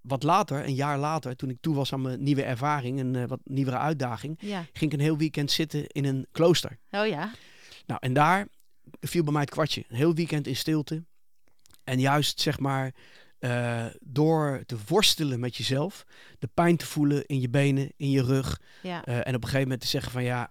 [0.00, 3.24] Wat later, een jaar later, toen ik toe was aan mijn nieuwe ervaring, een eh,
[3.26, 4.66] wat nieuwere uitdaging, ja.
[4.72, 6.78] ging ik een heel weekend zitten in een klooster.
[6.90, 7.30] Oh ja,
[7.86, 8.48] Nou, en daar
[9.00, 9.84] viel bij mij het kwartje.
[9.88, 11.04] Een heel weekend in stilte.
[11.84, 12.94] En juist, zeg maar,
[13.38, 16.06] eh, door te worstelen met jezelf,
[16.38, 19.42] de pijn te voelen in je benen, in je rug, ja, eh, en op een
[19.42, 20.50] gegeven moment te zeggen van ja,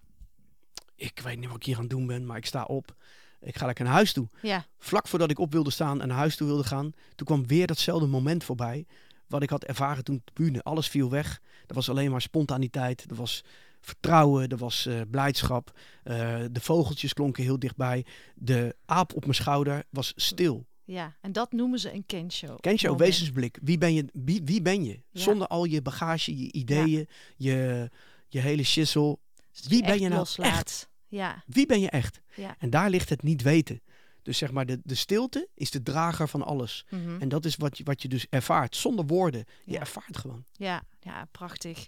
[0.95, 2.95] ik weet niet wat ik hier aan het doen ben, maar ik sta op.
[3.39, 4.29] Ik ga lekker naar huis toe.
[4.41, 7.47] ja, Vlak voordat ik op wilde staan en naar huis toe wilde gaan, toen kwam
[7.47, 8.85] weer datzelfde moment voorbij.
[9.27, 10.63] Wat ik had ervaren toen op de bühne.
[10.63, 11.41] Alles viel weg.
[11.67, 13.05] Er was alleen maar spontaniteit.
[13.09, 13.43] Er was
[13.85, 14.49] vertrouwen.
[14.49, 15.79] Er was eh, blijdschap.
[16.03, 16.15] Eh,
[16.51, 18.05] de vogeltjes klonken heel dichtbij.
[18.35, 20.65] De aap op mijn schouder was stil.
[20.83, 21.15] ja.
[21.21, 22.59] En dat noemen ze een kenshow.
[22.59, 22.99] Ken je ook Moment.
[23.09, 23.57] wezensblik?
[23.61, 24.05] Wie ben je?
[24.13, 25.01] Wie, wie ben je?
[25.11, 25.21] Ja.
[25.21, 27.89] Zonder al je bagage, je ideeën, je,
[28.27, 29.17] je hele shizzle.
[29.51, 30.89] Dus Wie ben echt je nou loslaat.
[31.07, 32.21] Ja, Wie ben je echt?
[32.35, 32.55] ja.
[32.59, 33.81] En daar ligt het niet weten.
[34.21, 36.85] Dus zeg maar, de, de stilte is de drager van alles.
[36.89, 37.21] mhm.
[37.21, 39.45] En dat is wat je, wat je dus ervaart, zonder woorden.
[39.65, 39.79] Je Ja.
[39.79, 40.43] ervaart gewoon.
[40.51, 41.87] Ja, ja, prachtig.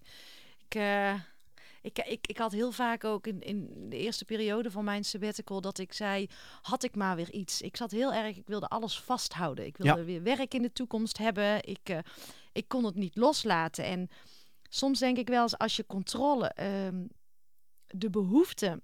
[0.68, 1.14] Ik, eh,
[1.88, 5.62] ik, ik, ik had heel vaak ook in, in de eerste periode van mijn sabbatical
[5.62, 6.28] dat ik zei,
[6.62, 7.62] had ik maar weer iets.
[7.62, 9.66] Ik zat heel erg, ik wilde alles vasthouden.
[9.66, 10.06] Ik wilde Ja.
[10.06, 11.64] weer werk in de toekomst hebben.
[11.64, 11.98] Ik, eh,
[12.52, 13.86] ik kon het niet loslaten.
[13.86, 14.10] En
[14.70, 17.06] soms denk ik wel eens als je controle, ehm,
[17.88, 18.82] de behoefte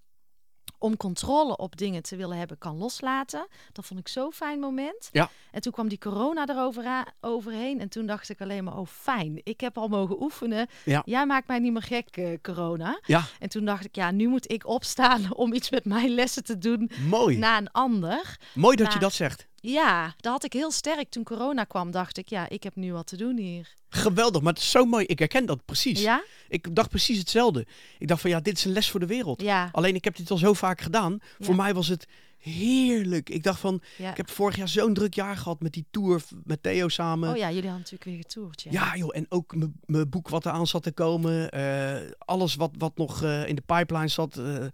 [0.84, 3.48] om controle op dingen te willen hebben kan loslaten.
[3.72, 5.10] Dat vond ik zo'n fijn moment.
[5.12, 5.30] Ja.
[5.52, 7.80] En toen kwam die corona erover overheen.
[7.80, 10.68] En toen dacht ik alleen maar, oh fijn, ik heb al mogen oefenen.
[10.86, 11.02] Ja.
[11.06, 13.00] Jij maakt mij niet meer gek, eh, corona.
[13.06, 16.44] Ja, En toen dacht ik, ja, nu moet ik opstaan om iets met mijn lessen
[16.44, 17.38] te doen mooi.
[17.38, 18.38] na een ander.
[18.54, 19.48] mooi dat je dat zegt.
[19.66, 21.10] Ja, dat had ik heel sterk.
[21.10, 23.74] Toen corona kwam, dacht ik, ja, ik heb nu wat te doen hier.
[23.90, 25.06] Geweldig, maar het is zo mooi.
[25.06, 26.02] Ik herken dat precies.
[26.02, 26.24] Ja?
[26.50, 27.66] Ik dacht precies hetzelfde.
[28.00, 29.42] Ik dacht van ja, dit is een les voor de wereld.
[29.42, 29.70] Ja.
[29.72, 31.18] Alleen ik heb dit al zo vaak gedaan.
[31.40, 33.30] Voor mij was het heerlijk.
[33.30, 34.10] Ik dacht van, ja.
[34.12, 37.30] ik heb vorig jaar zo'n druk jaar gehad met die tour met Theo samen.
[37.30, 38.62] Oh ja, jullie hadden natuurlijk weer getoerd.
[38.62, 38.72] Ja.
[38.72, 41.50] Ja, joh, en ook mijn- mijn boek wat eraan zat te komen.
[41.52, 44.38] eh, alles wat, wat nog eh, in de pipeline zat.
[44.38, 44.66] eh.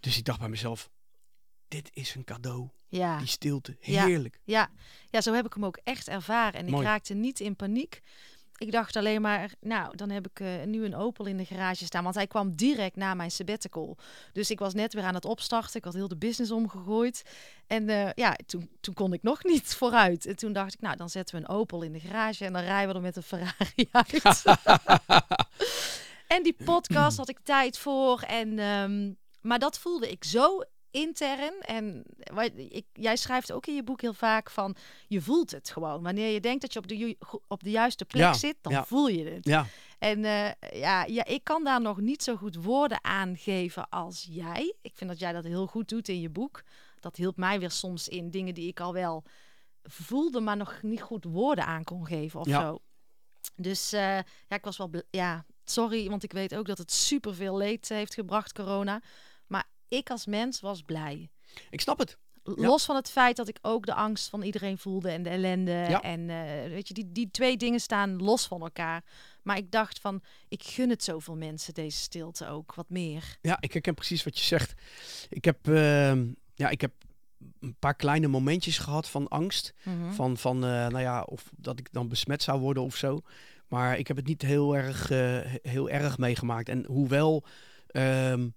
[0.00, 0.90] dus ik dacht bij mezelf,
[1.68, 2.68] dit is een cadeau.
[2.96, 3.18] Ja.
[3.18, 4.40] Die stilte, heerlijk.
[4.44, 4.68] Ja.
[5.10, 6.60] ja, zo heb ik hem ook echt ervaren.
[6.60, 8.02] En ik raakte niet in paniek.
[8.56, 11.84] Ik dacht alleen maar, nou, dan heb ik eh, nu een Opel in de garage
[11.84, 12.02] staan.
[12.02, 13.96] Want hij kwam direct na mijn sabbatical.
[14.32, 15.76] Dus ik was net weer aan het opstarten.
[15.76, 17.22] Ik had heel de business omgegooid.
[17.66, 20.26] En eh, ja, toen, toen kon ik nog niet vooruit.
[20.26, 22.44] En toen dacht ik, nou, dan zetten we een Opel in de garage.
[22.44, 23.88] En dan rijden we er met een Ferrari
[24.22, 24.44] uit.
[26.34, 28.20] en die podcast had ik tijd voor.
[28.20, 30.62] En, ehm, maar dat voelde ik zo
[30.94, 31.60] intern.
[31.60, 32.04] En
[32.34, 34.76] wat- ik, jij schrijft ook in je boek heel vaak van...
[35.08, 36.02] je voelt het gewoon.
[36.02, 37.16] Wanneer je denkt dat je op de, ju-
[37.48, 38.84] op de juiste plek Ja, zit, dan ja.
[38.84, 39.44] voel je het.
[39.46, 39.66] Ja,
[39.98, 44.26] En eh, ja, ja, ik kan daar nog niet zo goed woorden aan geven als
[44.30, 44.74] jij.
[44.82, 46.62] Ik vind dat jij dat heel goed doet in je boek.
[47.00, 49.24] Dat hielp mij weer soms in dingen die ik al wel
[49.82, 52.60] voelde, maar nog niet goed woorden aan kon geven of Ja.
[52.60, 52.78] zo.
[53.56, 54.00] Dus eh,
[54.48, 54.90] ja, ik was wel...
[55.10, 59.02] Ja, sorry, want ik weet ook dat het superveel leed heeft gebracht, corona.
[59.96, 61.30] Ik als mens was blij.
[61.70, 62.18] ik snap het.
[62.42, 65.70] Los van het feit dat ik ook de angst van iedereen voelde en de ellende.
[65.70, 66.02] Ja.
[66.02, 69.04] En eh, weet je, die, die twee dingen staan los van elkaar.
[69.42, 73.38] Maar ik dacht van, ik gun het zoveel mensen, deze stilte ook, wat meer.
[73.40, 74.74] Ja, ik herken precies wat je zegt.
[75.28, 76.92] Ik heb, ehm, ja, ik heb
[77.60, 79.74] een paar kleine momentjes gehad van angst.
[79.82, 80.12] Mhm.
[80.12, 83.20] Van, van eh, nou ja, of dat ik dan besmet zou worden of zo.
[83.68, 86.68] Maar ik heb het niet heel erg, eh, heel erg meegemaakt.
[86.68, 87.44] En hoewel,
[87.86, 88.48] ehm,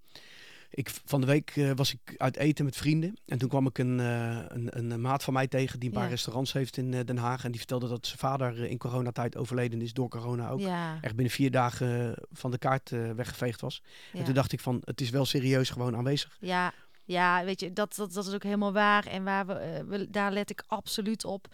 [0.70, 3.18] ik, van de week eh, was ik uit eten met vrienden.
[3.26, 6.04] En toen kwam ik een, eh, een, een maat van mij tegen die een paar
[6.04, 6.10] Ja.
[6.10, 7.44] restaurants heeft in eh, Den Haag.
[7.44, 10.60] En die vertelde dat zijn vader in coronatijd overleden is door corona ook.
[10.60, 13.82] Ja, Echt binnen vier dagen van de kaart weggeveegd was.
[14.14, 14.20] ja.
[14.20, 16.38] En toen dacht ik van, het is wel serieus gewoon aanwezig.
[16.40, 16.74] ja,
[17.06, 19.06] ja, weet je, dat, dat, dat is ook helemaal waar.
[19.06, 21.48] En waar we, we, daar let ik absoluut op.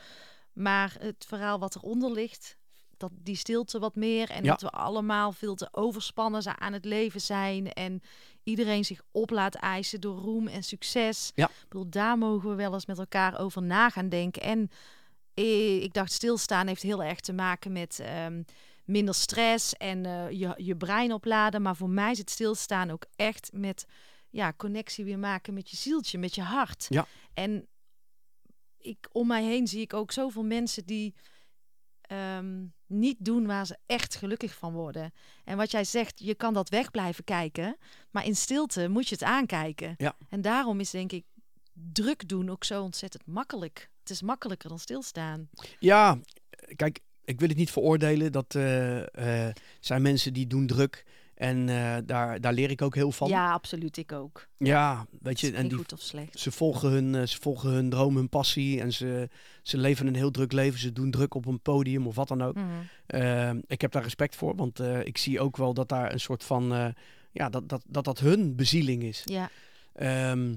[0.53, 2.57] Maar het verhaal wat eronder ligt,
[2.97, 4.29] dat die stilte wat meer.
[4.29, 4.49] En Ja.
[4.49, 7.73] dat we allemaal veel te overspannen zijn aan het leven zijn.
[7.73, 8.01] En
[8.43, 11.31] iedereen zich op laat eisen door roem en succes.
[11.35, 11.47] Ja.
[11.49, 14.41] Ik bedoel, daar mogen we wel eens met elkaar over na gaan denken.
[14.41, 14.69] En
[15.33, 18.43] eh, ik dacht, stilstaan heeft heel erg te maken met ehm,
[18.85, 21.61] minder stress en eh, je, je brein opladen.
[21.61, 23.85] Maar voor mij zit stilstaan ook echt met
[24.29, 26.85] ja, connectie weer maken met je zieltje, met je hart.
[26.89, 27.07] Ja.
[27.33, 27.67] En
[28.77, 31.15] ik, om mij heen zie ik ook zoveel mensen die
[32.01, 35.13] ehm, niet doen waar ze echt gelukkig van worden.
[35.43, 37.77] En wat jij zegt, je kan dat weg blijven kijken,
[38.11, 39.93] maar in stilte moet je het aankijken.
[39.97, 40.15] Ja.
[40.29, 41.23] En daarom is denk ik
[41.73, 43.89] druk doen ook zo ontzettend makkelijk.
[43.99, 45.49] Het is makkelijker dan stilstaan.
[45.79, 46.19] Ja,
[46.75, 48.31] kijk, ik wil het niet veroordelen.
[48.31, 51.05] Dat eh, zijn mensen die doen druk.
[51.43, 53.29] En eh, daar, daar leer ik ook heel van.
[53.29, 53.97] Ja, absoluut.
[53.97, 54.47] Ik ook.
[54.57, 56.39] Ja, weet je, en die, goed of slecht.
[56.39, 58.81] ze, volgen hun, eh, ze volgen hun droom, hun passie.
[58.81, 59.29] En ze,
[59.61, 60.79] ze leven een heel druk leven.
[60.79, 62.55] Ze doen druk op een podium of wat dan ook.
[62.55, 62.67] Mhm.
[63.05, 66.19] Eh, ik heb daar respect voor, want eh, ik zie ook wel dat daar een
[66.19, 66.93] soort van,
[67.31, 69.21] ja, dat dat, dat dat hun bezieling is.
[69.25, 69.49] Ja,
[69.93, 70.53] Ehm,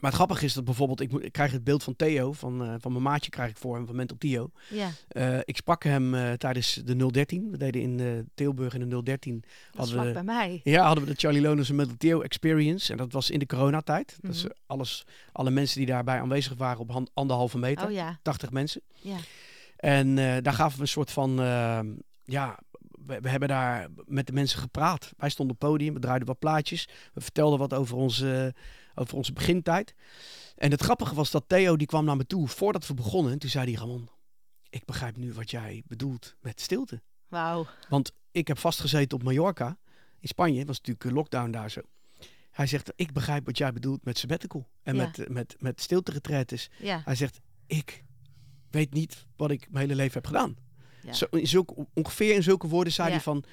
[0.00, 2.62] maar het grappige is dat bijvoorbeeld, ik, moet, ik krijg het beeld van Theo, van,
[2.64, 4.50] eh, van mijn maatje krijg ik voor hem, van Mental Theo.
[4.70, 4.90] ja.
[5.08, 7.50] Eh, ik sprak hem eh, tijdens de 013.
[7.50, 9.40] We deden in Tilburg in de 013.
[9.72, 10.60] Dat Hadden we- bij mij.
[10.64, 12.92] Ja, hadden we de Charlie Loners Mental Theo Experience.
[12.92, 14.16] En dat was in de coronatijd.
[14.20, 14.52] Dat is Mhm.
[14.66, 17.86] alles, alle mensen die daarbij aanwezig waren op han- anderhalve meter.
[17.86, 18.80] Oh ja, 80 mensen.
[18.94, 19.16] ja.
[19.76, 21.80] En daar gaven we een soort van, eh,
[22.24, 22.58] ja,
[23.06, 25.12] we, we hebben daar met de mensen gepraat.
[25.16, 26.88] Wij stonden op het podium, we draaiden wat plaatjes.
[27.14, 28.54] We vertelden wat over onze,
[28.98, 29.94] over onze begintijd.
[30.56, 33.32] En het grappige was dat Theo, die kwam naar me toe voordat we begonnen.
[33.32, 34.08] En toen zei hij, Ramon,
[34.70, 37.02] ik begrijp nu wat jij bedoelt met stilte.
[37.28, 37.66] Wauw.
[37.88, 39.78] Want ik heb vastgezeten op Mallorca,
[40.20, 40.64] in Spanje.
[40.64, 41.80] was natuurlijk een lockdown daar zo.
[42.50, 44.68] Hij zegt, ik begrijp wat jij bedoelt met sabbatical.
[44.82, 45.02] En Ja.
[45.16, 46.20] met, met, met stilte
[46.78, 48.04] Ja, Hij zegt, ik
[48.70, 50.56] weet niet wat ik mijn hele leven heb gedaan.
[51.02, 51.12] Ja.
[51.12, 53.44] Zo, in zulke, ongeveer in zulke woorden zei hij van...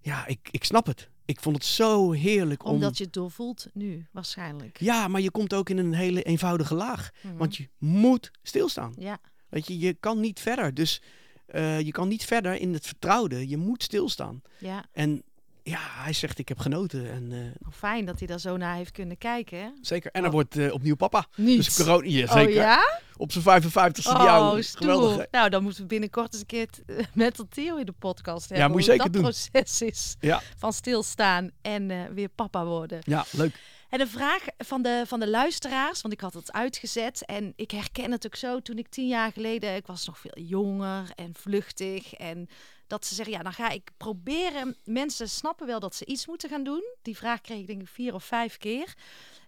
[0.00, 1.10] Ja, ik, ik snap het.
[1.26, 2.72] Ik vond het zo heerlijk om...
[2.72, 4.80] omdat je het doorvoelt nu, waarschijnlijk.
[4.80, 7.10] Ja, maar je komt ook in een hele eenvoudige laag.
[7.22, 7.36] Mhm.
[7.36, 8.94] Want je moet stilstaan.
[8.98, 10.74] Ja, Weet je, je kan niet verder.
[10.74, 11.02] Dus
[11.46, 13.48] eh, je kan niet verder in het vertrouwde.
[13.48, 14.42] Je moet stilstaan.
[14.58, 14.84] ja.
[14.92, 15.22] En
[15.70, 17.10] ja, hij zegt, ik heb genoten.
[17.10, 19.58] En eh, fijn dat hij daar zo naar heeft kunnen kijken.
[19.58, 19.68] hè?
[19.80, 20.10] zeker.
[20.10, 20.34] En hij Oh.
[20.34, 21.26] wordt eh, opnieuw papa.
[21.36, 21.56] Niet.
[21.64, 22.48] Dus corona, ja, zeker.
[22.48, 23.00] Oh ja?
[23.16, 24.56] Op zijn 55ste die Oh.
[24.60, 25.16] Geweldig.
[25.16, 25.22] hè?
[25.30, 28.48] Nou, dan moeten we binnenkort eens een keer het, eh, met Theo in de podcast
[28.48, 28.70] hebben.
[28.70, 29.22] moet je zeker dat doen.
[29.22, 30.42] proces is Ja.
[30.58, 32.98] van stilstaan en weer papa worden.
[33.02, 33.58] Ja, leuk.
[33.90, 37.70] En de vraag van de, van de luisteraars, want ik had het uitgezet en ik
[37.70, 41.34] herken het ook zo toen ik tien jaar geleden, ik was nog veel jonger en
[41.38, 42.48] vluchtig en
[42.86, 44.76] dat ze zeggen, ja, dan ga ik proberen.
[44.84, 46.82] Mensen snappen wel dat ze iets moeten gaan doen.
[47.02, 48.94] Die vraag kreeg ik denk ik vier of vijf keer.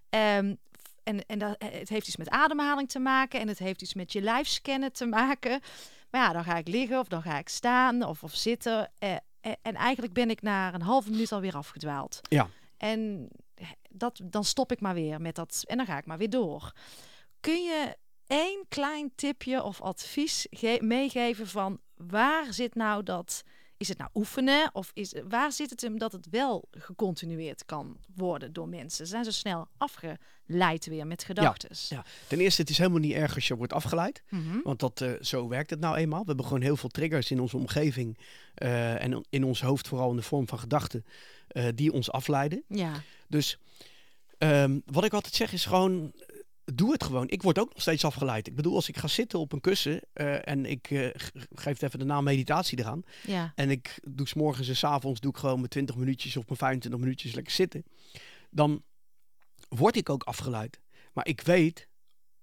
[0.09, 0.55] Ehm,
[1.03, 4.13] en en dat, het heeft iets met ademhaling te maken en het heeft iets met
[4.13, 5.61] je lijfscannen te maken.
[6.11, 8.91] Maar ja, dan ga ik liggen of dan ga ik staan of, of zitten.
[8.99, 12.21] Eh, eh, en eigenlijk ben ik na een halve minuut alweer afgedwaald.
[12.23, 12.49] Ja.
[12.77, 13.29] En
[13.91, 16.73] dat, dan stop ik maar weer met dat en dan ga ik maar weer door.
[17.41, 17.97] Kun je
[18.27, 20.47] één klein tipje of advies
[20.79, 23.45] meegeven van waar zit nou dat?
[23.77, 27.97] Is het nou oefenen of is, waar zit het hem dat het wel gecontinueerd kan
[28.15, 29.07] worden door mensen?
[29.07, 31.71] Ze zijn zo snel afgeleid weer met gedachten.
[31.89, 34.23] Ja, ten eerste, het is helemaal niet erg als je wordt afgeleid.
[34.29, 34.61] Mhm.
[34.63, 36.21] Want dat, uh, zo werkt het nou eenmaal.
[36.21, 38.19] We hebben gewoon heel veel triggers in onze omgeving
[38.63, 41.05] uh, en in ons hoofd, vooral in de vorm van gedachten,
[41.53, 42.63] uh, die ons afleiden.
[42.69, 42.93] Ja.
[43.29, 43.59] Dus
[44.39, 46.13] um, wat ik altijd zeg is gewoon,
[46.75, 47.29] doe het gewoon.
[47.29, 48.47] Ik word ook nog steeds afgeleid.
[48.47, 51.09] Ik bedoel, als ik ga zitten op een kussen uh, en ik uh,
[51.55, 53.03] geef even de naam meditatie eraan.
[53.27, 53.53] Ja.
[53.55, 56.47] En ik doe s morgens en s avonds doe ik gewoon mijn 20 minuutjes of
[56.47, 57.85] mijn 25 minuutjes lekker zitten.
[58.51, 58.83] Dan
[59.69, 60.81] word ik ook afgeleid.
[61.13, 61.89] Maar ik weet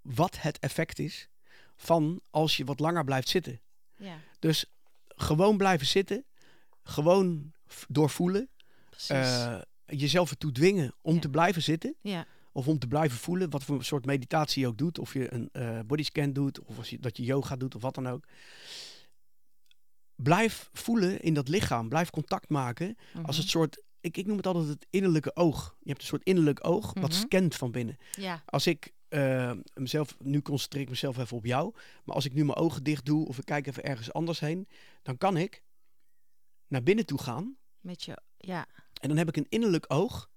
[0.02, 1.30] wat het effect is
[1.76, 3.62] van als je wat langer blijft zitten.
[3.98, 4.20] Ja.
[4.40, 4.66] Dus
[5.08, 6.26] gewoon blijven zitten.
[6.84, 7.54] Gewoon
[7.88, 8.50] doorvoelen.
[9.12, 11.20] Uh, jezelf ertoe dwingen om ja.
[11.20, 11.96] te blijven zitten.
[12.02, 12.28] Ja.
[12.56, 15.00] Of om te blijven voelen, wat voor soort meditatie je ook doet.
[15.00, 17.96] Of je een uh, bodyscan doet, of als je, dat je yoga doet, of wat
[17.96, 18.26] dan ook.
[20.15, 21.89] Blijf voelen in dat lichaam.
[21.89, 22.88] Blijf contact maken.
[22.88, 23.26] Mm -hmm.
[23.26, 25.76] Als het soort, ik, ik noem het altijd het innerlijke oog.
[25.80, 27.12] Je hebt een soort innerlijk oog, wat mm -hmm.
[27.12, 27.98] scant van binnen.
[28.12, 28.44] Ja.
[28.46, 31.74] Als ik uh, mezelf, nu concentreer ik mezelf even op jou.
[32.04, 34.68] Maar als ik nu mijn ogen dicht doe, of ik kijk even ergens anders heen.
[35.02, 35.63] Dan kan ik
[36.68, 37.58] naar binnen toe gaan.
[37.80, 38.68] Met je, ja.
[39.02, 40.30] En dan heb ik een innerlijk oog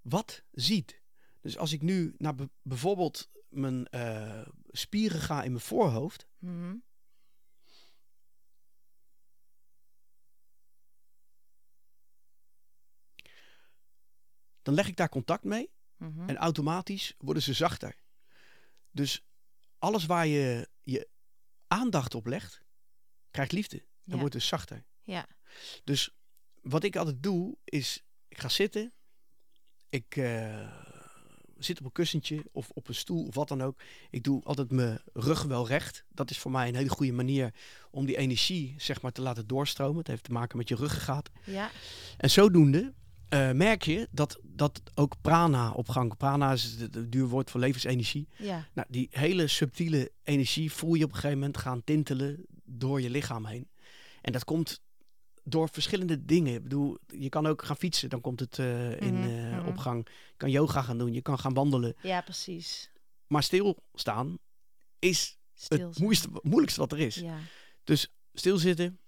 [0.00, 1.02] wat ziet.
[1.44, 6.26] Dus als ik nu naar bijvoorbeeld mijn uh, spieren ga in mijn voorhoofd.
[6.38, 6.84] Mm -hmm.
[14.62, 15.70] Dan leg ik daar contact mee.
[15.96, 16.28] Mm -hmm.
[16.28, 17.96] En automatisch worden ze zachter.
[18.90, 19.24] Dus
[19.78, 21.08] alles waar je je
[21.66, 22.62] aandacht op legt,
[23.30, 23.78] krijgt liefde.
[23.78, 24.18] En ja.
[24.18, 24.84] wordt dus zachter.
[25.02, 25.26] Ja.
[25.84, 26.16] Dus
[26.60, 28.92] wat ik altijd doe, is ik ga zitten.
[29.88, 30.83] Ik uh,
[31.64, 33.80] zit op een kussentje of op een stoel of wat dan ook.
[34.10, 36.04] Ik doe altijd mijn rug wel recht.
[36.08, 37.54] Dat is voor mij een hele goede manier
[37.90, 39.98] om die energie zeg maar te laten doorstromen.
[39.98, 41.30] Het heeft te maken met je ruggengraat.
[41.44, 41.70] Ja.
[42.16, 42.92] En zodoende
[43.34, 46.16] uh, merk je dat, dat ook prana op gang.
[46.16, 48.28] Prana is het, het duur woord voor levensenergie.
[48.36, 48.68] Ja.
[48.72, 53.10] Nou, die hele subtiele energie voel je op een gegeven moment gaan tintelen door je
[53.10, 53.68] lichaam heen.
[54.20, 54.80] En dat komt
[55.44, 56.54] door verschillende dingen.
[56.54, 59.66] Ik bedoel, je kan ook gaan fietsen, dan komt het uh, in uh, mm -hmm.
[59.66, 60.08] op gang.
[60.08, 61.96] Je kan yoga gaan doen, je kan gaan wandelen.
[62.02, 62.90] Ja, precies.
[63.26, 64.38] Maar stilstaan
[64.98, 67.14] is het moeilijkste, moeilijkste wat er is.
[67.14, 67.38] Ja.
[67.84, 68.98] Dus stilzitten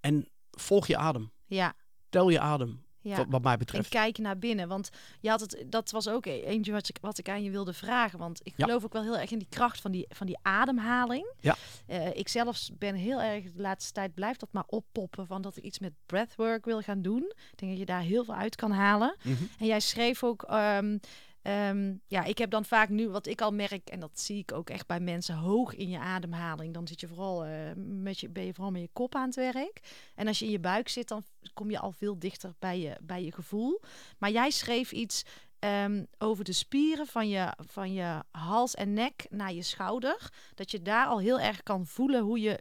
[0.00, 1.30] en volg je adem.
[1.46, 1.74] Ja.
[2.08, 2.84] Tel je adem.
[3.02, 3.16] Ja.
[3.16, 3.84] Wat, wat mij betreft.
[3.84, 4.68] En kijk naar binnen.
[4.68, 7.50] Want je had het, dat was ook e-, eentje wat ik, wat ik aan je
[7.50, 8.18] wilde vragen.
[8.18, 8.64] Want ik Ja.
[8.64, 11.32] geloof ook wel heel erg in die kracht van die, van die ademhaling.
[11.40, 11.56] Ja.
[11.86, 15.26] Eh, ik zelf ben heel erg de laatste tijd blijft dat maar oppoppen.
[15.26, 17.22] Van dat ik iets met breathwork wil gaan doen.
[17.50, 19.16] Ik denk dat je daar heel veel uit kan halen.
[19.22, 19.42] Mhm.
[19.58, 20.42] En jij schreef ook.
[20.42, 20.98] ehm,
[21.42, 24.52] ehm, ja, ik heb dan vaak nu wat ik al merk, en dat zie ik
[24.52, 26.74] ook echt bij mensen, hoog in je ademhaling.
[26.74, 29.34] Dan zit je vooral eh, met je, ben je vooral met je kop aan het
[29.34, 29.80] werk.
[30.14, 31.24] En als je in je buik zit, dan
[31.54, 33.80] kom je al veel dichter bij je, bij je gevoel.
[34.18, 35.24] Maar jij schreef iets
[35.58, 40.32] ehm, over de spieren van je, van je hals en nek naar je schouder.
[40.54, 42.58] Dat je daar al heel erg kan voelen hoe je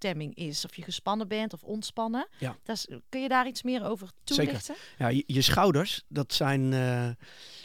[0.00, 0.64] gemoedstoestemming is.
[0.64, 2.28] Of je gespannen bent of ontspannen.
[2.38, 2.56] Ja.
[2.62, 4.74] Dat is, kun je daar iets meer over toelichten?
[4.98, 7.08] Ja, je, je schouders, dat zijn, eh,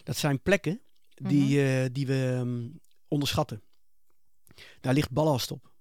[0.04, 0.82] dat zijn plekken
[1.14, 1.68] die, Mhm.
[1.84, 2.68] eh, die we ehm,
[3.08, 3.62] onderschatten.
[4.82, 5.72] Daar ligt ballast op.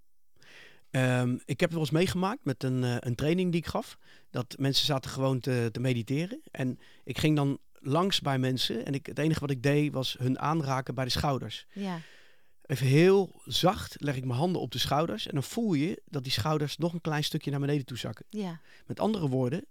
[0.90, 3.99] Ehm, ik heb het wel eens meegemaakt met een, eh, een training die ik gaf.
[4.31, 6.40] Dat mensen zaten gewoon te, te mediteren.
[6.51, 8.85] En ik ging dan langs bij mensen.
[8.87, 11.67] En ik, het enige wat ik deed was hun aanraken bij de schouders.
[11.73, 12.01] Ja.
[12.66, 15.27] Even heel zacht leg ik mijn handen op de schouders.
[15.27, 18.27] En dan voel je dat die schouders nog een klein stukje naar beneden toe zakken.
[18.31, 18.61] Ja.
[18.87, 19.66] Met andere woorden,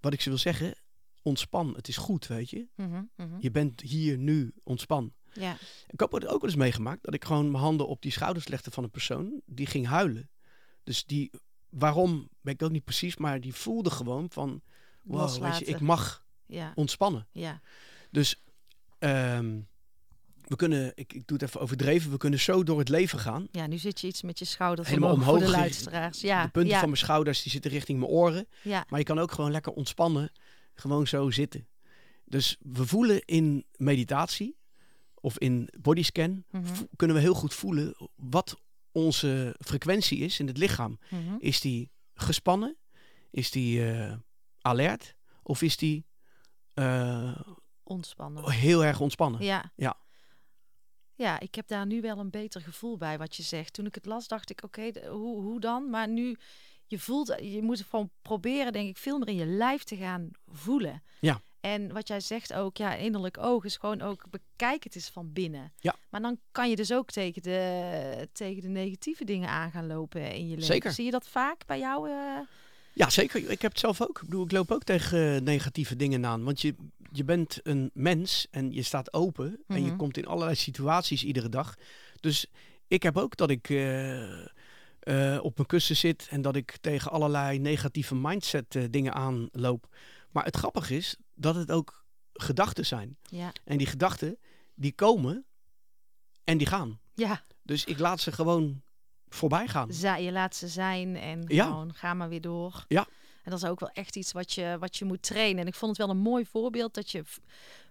[0.00, 0.74] wat ik ze wil zeggen,
[1.22, 1.72] ontspan.
[1.76, 2.66] Het is goed, weet je.
[2.74, 3.36] Mhm, mhm.
[3.38, 5.12] Je bent hier nu, ontspan.
[5.32, 5.56] Ja.
[5.86, 8.48] Ik heb het ook wel eens meegemaakt dat ik gewoon mijn handen op die schouders
[8.48, 10.30] legde van een persoon die ging huilen.
[10.84, 11.30] Dus die,
[11.68, 15.66] waarom, weet ik ook niet precies, maar die voelde gewoon van, wow, weet je, Loslaten.
[15.68, 16.72] ik mag Ja.
[16.74, 17.26] ontspannen.
[17.32, 17.60] Ja.
[18.10, 18.42] Dus
[18.98, 19.60] ehm,
[20.46, 23.46] we kunnen, ik, ik doe het even overdreven, we kunnen zo door het leven gaan.
[23.50, 26.20] ja, nu zit je iets met je schouders Helemaal omhoog de omhoog luisteraars.
[26.20, 26.44] Ja.
[26.44, 26.78] de punten ja.
[26.78, 28.46] van mijn schouders die zitten richting mijn oren.
[28.62, 28.84] ja.
[28.88, 30.32] Maar je kan ook gewoon lekker ontspannen,
[30.74, 31.66] gewoon zo zitten.
[32.24, 34.56] Dus we voelen in meditatie
[35.14, 38.56] of in bodyscan, vo- kunnen we heel goed voelen wat
[38.92, 40.98] onze frequentie is in het lichaam.
[41.10, 41.34] Mhm.
[41.38, 42.76] Is die gespannen?
[43.30, 44.12] Is die eh,
[44.60, 45.14] alert?
[45.42, 46.06] Of is die
[46.74, 47.36] eh,
[47.82, 48.50] Ontspannen.
[48.50, 49.44] heel erg ontspannen?
[49.44, 49.72] Ja.
[49.76, 49.96] Ja.
[51.16, 53.72] Ja, ik heb daar nu wel een beter gevoel bij wat je zegt.
[53.72, 55.90] Toen ik het las, dacht ik, oké, hoe, hoe dan?
[55.90, 56.36] Maar nu,
[56.86, 60.30] je voelt, je moet gewoon proberen, denk ik, veel meer in je lijf te gaan
[60.52, 61.02] voelen.
[61.20, 61.40] Ja.
[61.60, 65.32] En wat jij zegt ook, ja, innerlijk oog is gewoon ook, bekijk het eens van
[65.32, 65.72] binnen.
[65.78, 65.94] Ja.
[66.08, 70.32] Maar dan kan je dus ook tegen de, tegen de negatieve dingen aan gaan lopen
[70.32, 70.64] in je leven.
[70.64, 70.92] Zeker.
[70.92, 72.10] Zie je dat vaak bij jou?
[72.10, 72.38] eh?
[72.92, 73.50] Ja, zeker.
[73.50, 74.18] Ik heb het zelf ook.
[74.18, 76.44] Ik bedoel, ik loop ook tegen eh, negatieve dingen aan.
[76.44, 76.74] Want je,
[77.16, 79.62] je bent een mens en je staat open.
[79.66, 79.96] En je Mhm.
[79.96, 81.74] komt in allerlei situaties iedere dag.
[82.20, 82.46] Dus
[82.88, 84.40] ik heb ook dat ik eh,
[85.00, 89.96] eh, op mijn kussen zit en dat ik tegen allerlei negatieve mindset eh, dingen aanloop.
[90.30, 93.16] Maar het grappige is dat het ook gedachten zijn.
[93.22, 93.52] Ja.
[93.64, 94.38] En die gedachten,
[94.74, 95.44] die komen
[96.44, 97.00] en die gaan.
[97.14, 98.82] Ja, Dus ik laat ze gewoon
[99.28, 99.92] voorbij gaan.
[99.92, 101.64] za- je laat ze zijn en Ja.
[101.66, 102.84] gewoon ga maar weer door.
[102.88, 103.06] Ja.
[103.44, 105.60] En dat is ook wel echt iets wat je, wat je moet trainen.
[105.60, 107.24] En ik vond het wel een mooi voorbeeld dat je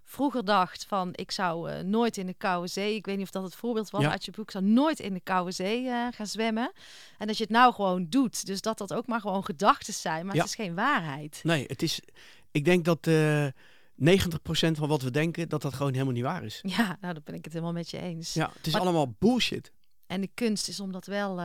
[0.04, 2.96] vroeger dacht van ik zou eh, nooit in de koude zee.
[2.96, 4.12] Ik weet niet of dat het voorbeeld was Ja.
[4.12, 4.52] uit je boek.
[4.52, 6.72] Zou nooit in de koude zee eh, gaan zwemmen.
[7.18, 8.46] En dat je het nou gewoon doet.
[8.46, 10.26] Dus dat dat ook maar gewoon gedachten zijn.
[10.26, 10.42] Maar Ja.
[10.42, 11.40] het is geen waarheid.
[11.44, 12.00] Nee, het is.
[12.52, 13.48] Ik denk dat eh
[13.96, 16.60] 90% van wat we denken, dat dat gewoon helemaal niet waar is.
[16.64, 18.34] Ja, nou dan ben ik het helemaal met je eens.
[18.34, 19.72] Ja, het is Maar- allemaal bullshit.
[20.08, 21.36] En de kunst is om dat wel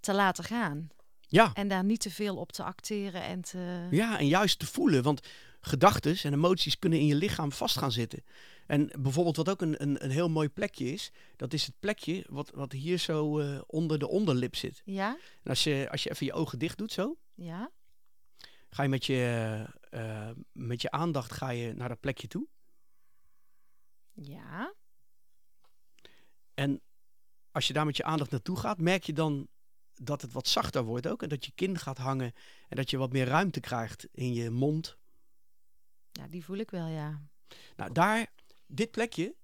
[0.00, 0.88] te laten gaan.
[1.30, 3.86] Ja, En daar niet te veel op te acteren en te...
[3.90, 5.02] ja, en juist te voelen.
[5.02, 5.28] Want
[5.60, 8.24] gedachten en emoties kunnen in je lichaam vast gaan zitten.
[8.66, 12.24] En bijvoorbeeld wat ook een, een, een heel mooi plekje is, dat is het plekje
[12.28, 14.82] wat, wat hier zo eh, onder de onderlip zit.
[14.84, 15.16] Ja?
[15.42, 17.70] En als je, als je even je ogen dicht doet zo, Ja?
[18.70, 22.46] ga je met je, eh, met je aandacht ga je naar dat plekje toe.
[24.12, 24.74] Ja?
[26.54, 26.80] En
[27.50, 29.48] als je daar met je aandacht naartoe gaat, merk je dan
[30.02, 31.22] dat het wat zachter wordt ook.
[31.22, 32.32] En dat je kin gaat hangen.
[32.68, 34.96] En dat je wat meer ruimte krijgt in je mond.
[36.12, 37.20] Ja, die voel ik wel, ja.
[37.76, 38.26] Nou, daar,
[38.66, 39.34] dit plekje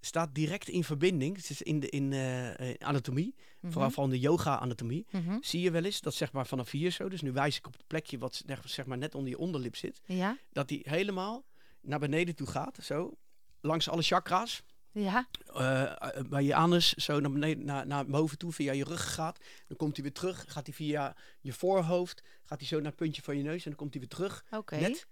[0.00, 1.36] staat direct in verbinding.
[1.36, 3.72] Het is in de in, eh, eh, anatomie, Mhm.
[3.72, 5.06] vooral van de yoga-anatomie.
[5.10, 5.36] Mhm.
[5.40, 7.08] Zie je wel eens dat zeg maar vanaf hier zo.
[7.08, 9.76] Dus nu wijs ik op het plekje wat zeg- zeg maar net onder je onderlip
[9.76, 10.00] zit.
[10.04, 10.38] Ja?
[10.52, 11.44] Dat die helemaal
[11.80, 12.78] naar beneden toe gaat.
[12.82, 13.16] Zo.
[13.60, 14.62] Langs alle chakra's.
[14.92, 15.28] Ja?
[15.54, 19.14] eh, eh, bij je anus zo naar beneden, naar, naar boven toe, via je rug
[19.14, 19.44] gaat.
[19.66, 22.96] Dan komt hij weer terug, gaat hij via je voorhoofd, gaat hij zo naar het
[22.96, 24.76] puntje van je neus en dan komt hij weer terug, Oké.
[24.76, 25.06] net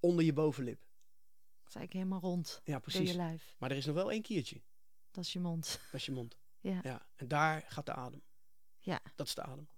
[0.00, 0.78] onder je bovenlip.
[0.78, 3.10] Dat is eigenlijk helemaal rond Ja, door precies.
[3.10, 3.54] je lijf.
[3.58, 4.62] Maar er is nog wel één kiertje,
[5.10, 5.80] Dat is je mond.
[5.90, 6.36] dat is je mond.
[6.60, 6.80] Ja.
[6.82, 8.22] Ja, en daar gaat de adem.
[8.78, 9.00] Ja.
[9.14, 9.68] Dat is de adem.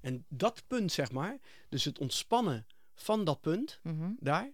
[0.00, 4.12] En dat punt, zeg maar, dus het ontspannen van dat punt, Mhm.
[4.18, 4.52] daar,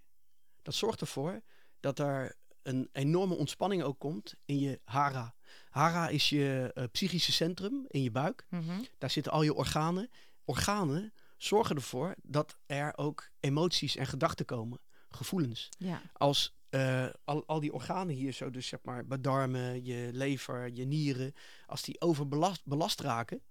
[0.63, 1.43] dat zorgt ervoor
[1.81, 5.35] dat er een enorme ontspanning ook komt in je hara.
[5.71, 8.47] Hara is je eh, psychische centrum in je buik.
[8.49, 8.81] Mhm.
[8.99, 10.11] Daar zitten al je organen.
[10.45, 15.69] Organen zorgen ervoor dat er ook emoties en gedachten komen, gevoelens.
[15.79, 16.03] Ja.
[16.13, 20.73] Als eh, al, al die organen hier zo, dus zeg maar je darmen, je lever,
[20.73, 21.33] je nieren,
[21.67, 23.43] als die overbelast belast raken,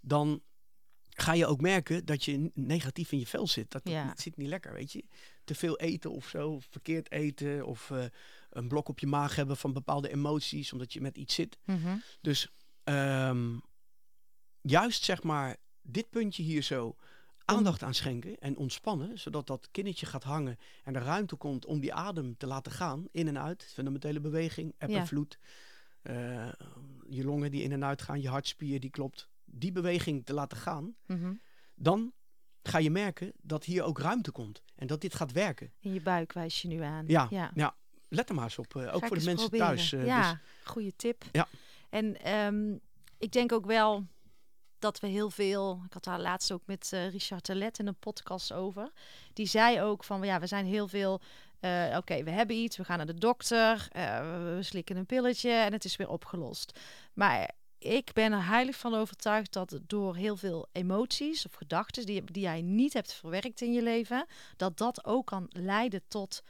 [0.00, 0.42] dan
[1.20, 3.70] ga je ook merken dat je negatief in je vel zit.
[3.70, 4.12] Dat, Ja.
[4.16, 5.04] zit niet lekker, weet je.
[5.44, 8.04] Te veel eten of zo, of verkeerd eten, of eh,
[8.50, 11.58] een blok op je maag hebben van bepaalde emoties, omdat je met iets zit.
[11.64, 11.96] Mhm.
[12.20, 12.48] Dus
[12.84, 13.56] ehm,
[14.60, 16.96] juist zeg maar dit puntje hier zo
[17.44, 21.80] aandacht aan schenken en ontspannen, zodat dat kinnetje gaat hangen en er ruimte komt om
[21.80, 24.98] die adem te laten gaan, in en uit, fundamentele beweging, eb Ja.
[24.98, 25.38] en vloed,
[26.02, 26.48] eh,
[27.08, 30.58] je longen die in en uit gaan, je hartspier die klopt, die beweging te laten
[30.58, 31.32] gaan, Mhm.
[31.74, 32.12] dan
[32.62, 35.72] ga je merken dat hier ook ruimte komt en dat dit gaat werken.
[35.80, 37.04] In je buik wijs je nu aan.
[37.06, 37.50] Ja, ja.
[37.54, 37.76] ja.
[38.08, 39.66] let er maar eens op, eh, ook voor de mensen proberen.
[39.76, 39.92] thuis.
[39.92, 41.24] eh, ja, dus- goede tip.
[41.32, 41.48] Ja.
[41.90, 42.76] En ehm,
[43.18, 44.06] ik denk ook wel
[44.78, 45.82] dat we heel veel.
[45.86, 48.90] Ik had daar laatst ook met eh, Richard Telet in een podcast over.
[49.32, 51.20] Die zei ook van ja, we zijn heel veel.
[51.96, 55.84] Oké, we hebben iets, we gaan naar de dokter, we slikken een pilletje en het
[55.84, 56.78] is weer opgelost.
[57.14, 62.24] Maar ik ben er heilig van overtuigd dat door heel veel emoties of gedachten die,
[62.24, 64.26] die jij niet hebt verwerkt in je leven,
[64.56, 66.42] dat dat ook kan leiden tot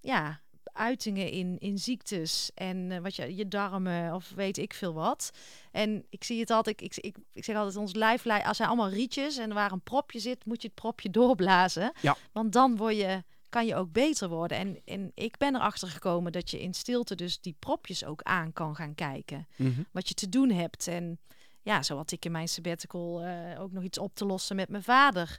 [0.00, 0.40] ja,
[0.74, 5.30] uitingen in, in ziektes en eh, wat je, je darmen of weet ik veel wat.
[5.70, 8.90] En ik zie het altijd, ik, ik, ik zeg altijd, ons lijf, als zijn allemaal
[8.90, 11.92] rietjes en waar een propje zit, moet je het propje doorblazen.
[12.00, 12.16] Ja.
[12.32, 13.22] Want dan word je,
[13.54, 14.58] kan je ook beter worden.
[14.58, 18.52] En, en ik ben erachter gekomen dat je in stilte dus die propjes ook aan
[18.52, 19.46] kan gaan kijken.
[19.56, 19.82] Mhm.
[19.92, 20.86] Wat je te doen hebt.
[20.86, 21.18] En
[21.62, 24.68] ja, zo had ik in mijn sabbatical eh, ook nog iets op te lossen met
[24.68, 25.38] mijn vader.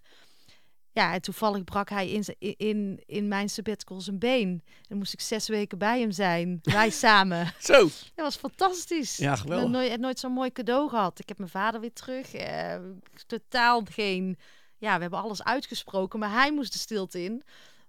[0.92, 2.26] Ja, en toevallig brak hij in,
[2.58, 4.62] in, in mijn sabbatical zijn been.
[4.88, 6.60] Dan moest ik zes weken bij hem zijn.
[6.64, 7.54] Wij samen.
[7.60, 7.80] Zo.
[7.82, 9.18] Dat was fantastisch.
[9.18, 9.70] Ja, Ik heb geweldig.
[9.70, 11.20] nooit, nooit zo'n mooi cadeau gehad.
[11.20, 12.34] Ik heb mijn vader weer terug.
[12.34, 12.80] eh,
[13.28, 14.38] totaal geen...
[14.78, 17.44] Ja, we hebben alles uitgesproken, maar hij moest de stilte in.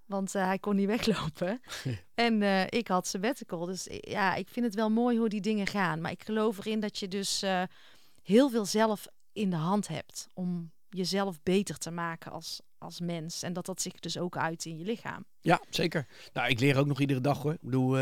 [0.06, 1.60] Want eh, hij kon niet weglopen.
[2.14, 3.66] en eh, ik had sabbatical.
[3.66, 6.00] Dus eh, ja, ik vind het wel mooi hoe die dingen gaan.
[6.00, 7.44] Maar ik geloof erin dat je dus
[8.22, 10.26] heel veel zelf in de hand hebt.
[10.34, 13.42] Om jezelf beter te maken als, als mens.
[13.42, 15.24] En dat dat zich dus ook uit in je lichaam.
[15.40, 16.06] Ja, zeker.
[16.32, 17.52] Nou, ik leer ook nog iedere dag hoor.
[17.52, 17.98] Ik bedoel,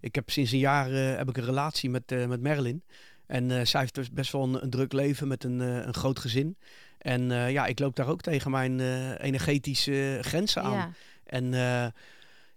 [0.00, 2.84] ik heb sinds een jaar heb ik een relatie met, met Marilyn.
[3.26, 6.56] En zij heeft dus best wel een, een druk leven met een, een groot gezin.
[6.98, 8.80] En ja, ik loop daar ook tegen mijn
[9.16, 10.72] energetische grenzen aan.
[10.72, 10.92] Ja,
[11.24, 11.86] En eh,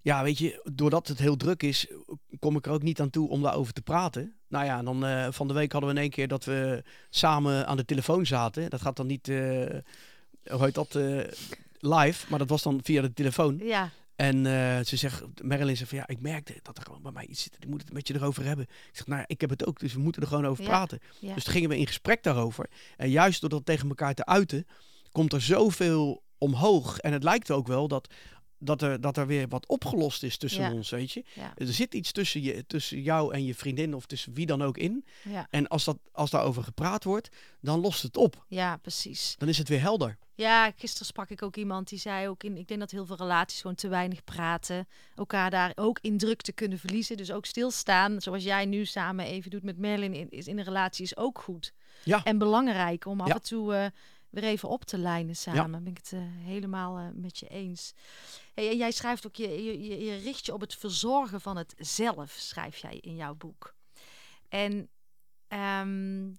[0.01, 1.87] ja, weet je, doordat het heel druk is,
[2.39, 4.33] kom ik er ook niet aan toe om daarover te praten.
[4.47, 6.83] Nou ja, en dan eh, van de week hadden we in één keer dat we
[7.09, 8.69] samen aan de telefoon zaten.
[8.69, 9.35] Dat gaat dan niet, eh,
[10.49, 10.93] hoe heet dat,
[11.79, 13.57] live, maar dat was dan via de telefoon.
[13.63, 14.45] ja, En
[14.85, 17.55] ze zegt, Marilyn zegt van ja, ik merkte dat er gewoon bij mij iets zit.
[17.59, 18.65] Ik moet het met je erover hebben.
[18.65, 20.69] Ik zeg, nou ja, ik heb het ook, dus we moeten er gewoon over Ja,
[20.69, 20.99] praten.
[21.19, 21.33] ja.
[21.33, 22.69] Dus toen gingen we in gesprek daarover.
[22.97, 24.67] En juist door dat tegen elkaar te uiten,
[25.11, 26.97] komt er zoveel omhoog.
[26.99, 28.13] En het lijkt ook wel dat,
[28.59, 30.71] dat, er, dat er weer wat opgelost is tussen Ja.
[30.73, 31.23] ons, weet je.
[31.33, 34.61] ja, Er zit iets tussen, je, tussen jou en je vriendin of tussen wie dan
[34.61, 35.05] ook in.
[35.23, 37.29] ja, En als, dat, als daarover gepraat wordt,
[37.61, 38.45] dan lost het op.
[38.47, 39.35] ja, precies.
[39.37, 40.17] Dan is het weer helder.
[40.35, 43.15] Ja, gisteren sprak ik ook iemand die zei ook in, ik denk dat heel veel
[43.15, 47.45] relaties gewoon te weinig praten, elkaar daar ook in druk te kunnen verliezen, dus ook
[47.45, 51.17] stilstaan, zoals jij nu samen even doet met Merlin in, is in een relatie is
[51.17, 52.23] ook goed Ja.
[52.23, 53.85] en belangrijk om af en toe eh,
[54.41, 55.83] weer even op te lijnen samen.
[55.83, 57.93] Ben ik het eh, helemaal eh, met je eens.
[58.53, 61.57] Hey, en jij schrijft ook je, je, je, je richt je op het verzorgen van
[61.57, 63.75] het zelf, schrijf jij in jouw boek.
[64.49, 64.89] En
[65.47, 66.31] ehm,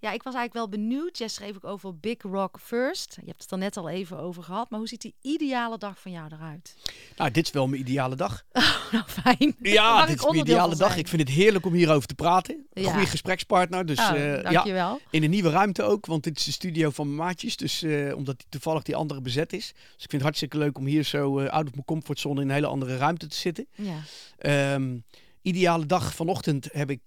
[0.00, 1.18] ja, ik was eigenlijk wel benieuwd.
[1.18, 3.16] Jij schreef ook over Big Rock First.
[3.20, 4.70] Je hebt het er net al even over gehad.
[4.70, 6.76] Maar hoe ziet die ideale dag van jou eruit?
[7.16, 8.42] Nou, dit is wel mijn ideale dag.
[8.92, 9.56] nou, fijn.
[9.62, 10.88] Ja, dit ik is mijn ideale dag.
[10.88, 10.98] zijn.
[11.00, 12.66] Ik vind het heerlijk om hierover te praten.
[12.72, 12.90] Ja.
[12.92, 13.86] goede gesprekspartner.
[13.86, 15.00] Dus Oh, eh, ja, dankjewel.
[15.10, 16.06] in een nieuwe ruimte ook.
[16.06, 17.56] Want dit is de studio van mijn maatjes.
[17.56, 19.66] Dus eh, omdat die toevallig die andere bezet is.
[19.72, 22.48] Dus ik vind het hartstikke leuk om hier zo eh out of mijn comfortzone in
[22.48, 23.66] een hele andere ruimte te zitten.
[23.74, 23.98] Ja.
[24.38, 24.96] Ehm,
[25.42, 27.00] ideale dag vanochtend heb ik,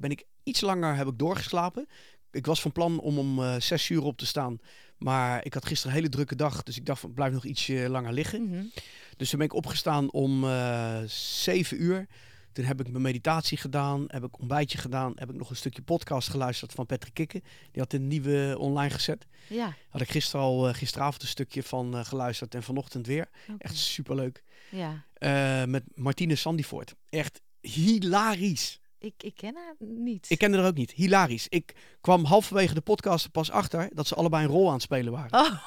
[0.00, 1.86] ben ik iets langer heb ik doorgeslapen.
[2.32, 4.58] Ik was van plan om om eh, zes uur op te staan.
[4.98, 6.62] Maar ik had gisteren een hele drukke dag.
[6.62, 8.48] Dus ik dacht, van, blijf nog ietsje langer liggen.
[8.48, 8.64] Mhm.
[9.16, 12.06] Dus toen ben ik opgestaan om eh 7 uur.
[12.52, 15.82] Toen heb ik mijn meditatie gedaan, heb ik ontbijtje gedaan, heb ik nog een stukje
[15.82, 17.42] podcast geluisterd van Patrick Kikken.
[17.70, 19.26] Die had een nieuwe online gezet.
[19.48, 19.74] Ja.
[19.88, 23.28] Had ik gisteren al, eh, gisteravond een stukje van geluisterd en vanochtend weer.
[23.58, 24.42] Echt superleuk.
[24.70, 25.04] Ja.
[25.12, 26.94] Eh, met Martine Sandivoort.
[27.08, 28.80] Echt hilarisch.
[29.02, 30.26] Ik, ik ken haar niet.
[30.30, 30.90] Ik kende haar ook niet.
[30.90, 31.46] Hilarisch.
[31.48, 35.12] Ik kwam halverwege de podcast pas achter dat ze allebei een rol aan het spelen
[35.12, 35.38] waren.
[35.40, 35.58] Oh,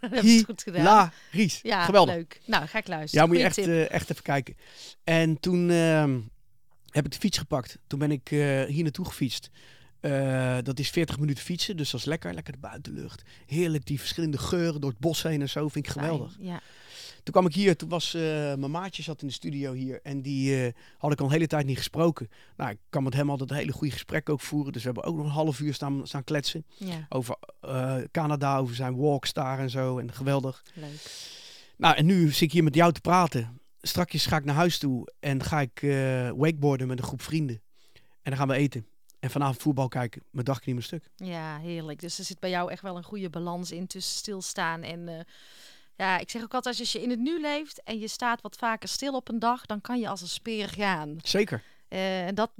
[0.00, 1.10] dat heb goed gedaan.
[1.30, 1.60] Hilarisch.
[1.62, 2.14] Ja, Geweldig.
[2.14, 2.40] leuk.
[2.46, 3.24] Nou, ga ik luisteren.
[3.24, 4.56] Ja, moet je echt, eh, echt even kijken.
[5.04, 6.20] En toen ehm,
[6.90, 7.78] heb ik de fiets gepakt.
[7.86, 9.50] Toen ben ik eh, hier naartoe gefietst.
[10.00, 12.34] Eh, dat is 40 minuten fietsen, dus dat is lekker.
[12.34, 13.22] Lekker de buitenlucht.
[13.46, 15.68] Heerlijk, die verschillende geuren door het bos heen en zo.
[15.68, 16.32] Vind ik geweldig.
[16.32, 16.60] Fijn, Ja.
[17.26, 18.22] Toen kwam ik hier, toen was eh,
[18.54, 20.00] mijn maatje zat in de studio hier.
[20.02, 22.28] En die eh, had ik al een hele tijd niet gesproken.
[22.56, 24.72] Nou, ik kan met hem altijd een hele goede gesprek ook voeren.
[24.72, 26.64] Dus we hebben ook nog een half uur staan, staan kletsen.
[26.76, 29.98] ja, Over eh, Canada, over zijn walks daar en zo.
[29.98, 30.62] En geweldig.
[30.74, 31.10] leuk.
[31.76, 33.60] Nou, en nu zit ik hier met jou te praten.
[33.80, 35.80] Strakjes ga ik naar huis toe en ga ik
[36.36, 37.60] wakeboarden met een groep vrienden.
[37.94, 38.86] En dan gaan we eten.
[39.20, 40.22] En vanavond voetbal kijken.
[40.30, 41.10] Mijn dag niet meer stuk.
[41.16, 42.00] Ja, heerlijk.
[42.00, 45.26] Dus er zit bij jou echt wel een goede balans in tussen stilstaan en...
[45.96, 48.56] ja, ik zeg ook altijd, als je in het nu leeft en je staat wat
[48.56, 51.16] vaker stil op een dag, dan kan je als een speer gaan.
[51.22, 51.62] Zeker.
[51.88, 52.50] Eh, en dat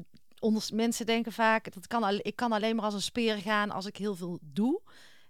[0.73, 3.97] mensen denken vaak, dat kan, ik kan alleen maar als een speer gaan als ik
[3.97, 4.81] heel veel doe.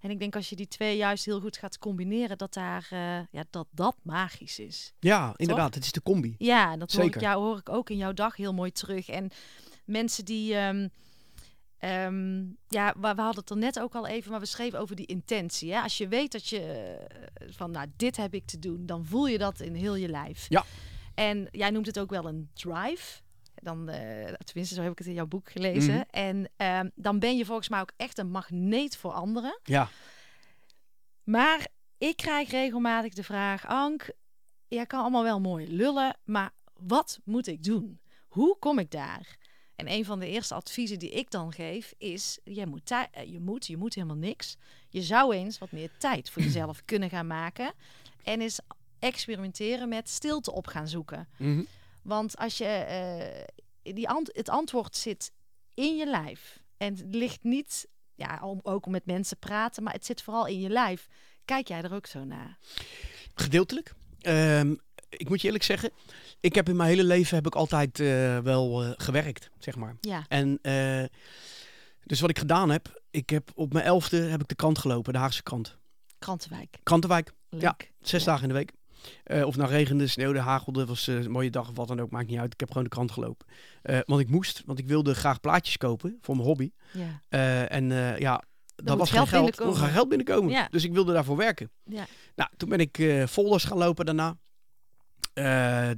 [0.00, 3.18] En ik denk als je die twee juist heel goed gaat combineren, dat daar, eh,
[3.30, 4.92] ja, dat, dat magisch is.
[5.00, 5.74] Ja, inderdaad.
[5.74, 6.34] Het is de combi.
[6.38, 9.08] Ja, en dat hoor ik, jou, hoor ik ook in jouw dag heel mooi terug.
[9.08, 9.30] En
[9.84, 10.54] mensen die.
[10.54, 10.88] ehm,
[11.78, 14.96] ehm, ja, we, we hadden het er net ook al even, maar we schreven over
[14.96, 15.72] die intentie.
[15.72, 15.80] Hè?
[15.80, 19.26] Als je weet dat je eh, van, nou, dit heb ik te doen, dan voel
[19.26, 20.46] je dat in heel je lijf.
[20.48, 20.64] Ja.
[21.14, 23.20] En jij noemt het ook wel een drive.
[23.54, 25.94] Dan, eh, tenminste, zo heb ik het in jouw boek gelezen.
[25.94, 26.04] Mhm.
[26.10, 29.60] En ehm, dan ben je volgens mij ook echt een magneet voor anderen.
[29.62, 29.88] Ja.
[31.24, 31.66] Maar
[31.98, 34.10] ik krijg regelmatig de vraag: Ank,
[34.68, 38.00] jij kan allemaal wel mooi lullen, maar wat moet ik doen?
[38.28, 39.36] Hoe kom ik daar?
[39.76, 43.40] En een van de eerste adviezen die ik dan geef is: je moet, eh, je
[43.40, 44.56] moet, je moet helemaal niks.
[44.88, 47.72] Je zou eens wat meer tijd voor jezelf kunnen gaan maken
[48.22, 48.60] en eens
[48.98, 51.28] experimenteren met stilte op gaan zoeken.
[51.36, 51.62] Mhm.
[52.02, 55.32] Want als je eh, die ant het antwoord zit
[55.74, 59.92] in je lijf en het ligt niet, ja, om ook om met mensen praten, maar
[59.92, 61.06] het zit vooral in je lijf.
[61.44, 62.58] Kijk jij er ook zo naar?
[63.34, 63.94] Gedeeltelijk.
[64.20, 64.74] Ehm,
[65.08, 65.90] ik moet je eerlijk zeggen,
[66.40, 69.96] ik heb in mijn hele leven heb ik altijd eh, wel eh, gewerkt, zeg maar.
[70.00, 70.24] Ja.
[70.28, 71.04] En eh,
[72.04, 75.12] dus wat ik gedaan heb, ik heb op mijn elfde heb ik de krant gelopen,
[75.12, 75.78] de Haagse krant.
[76.18, 76.78] Krantenwijk.
[76.82, 77.62] Krantenwijk, Leuk.
[77.62, 78.30] Ja, zes Ja.
[78.30, 78.72] dagen in de week.
[79.44, 82.38] Of nou regende, sneeuwde, hagelde, was een mooie dag of wat dan ook, maakt niet
[82.38, 82.52] uit.
[82.52, 83.46] Ik heb gewoon de krant gelopen.
[83.82, 86.70] Want ik moest, want ik wilde graag plaatjes kopen voor mijn hobby.
[86.92, 87.68] Ja.
[87.68, 87.88] En
[88.18, 88.42] ja,
[88.76, 89.76] dat was geld geen geld.
[89.80, 90.50] Er geld binnenkomen.
[90.50, 90.68] Ja.
[90.70, 91.70] Dus ik wilde daarvoor werken.
[91.84, 92.06] Ja.
[92.34, 94.36] Nou, toen ben ik folders gaan lopen daarna.
[95.36, 95.90] Eh,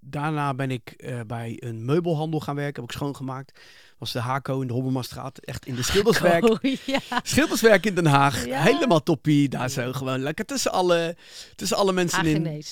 [0.00, 2.82] daarna ben ik eh, bij een meubelhandel gaan werken.
[2.82, 3.60] Heb ik schoongemaakt.
[3.98, 5.38] Was de Hako in de Hobbelmastraat.
[5.38, 6.44] Echt in de schilderswerk.
[6.44, 7.00] Oh, ja.
[7.22, 8.46] Schilderswerk in Den Haag.
[8.46, 8.62] Ja.
[8.62, 9.48] Helemaal toppie.
[9.48, 11.16] Daar zo gewoon lekker tussen alle,
[11.54, 12.62] tussen alle mensen in.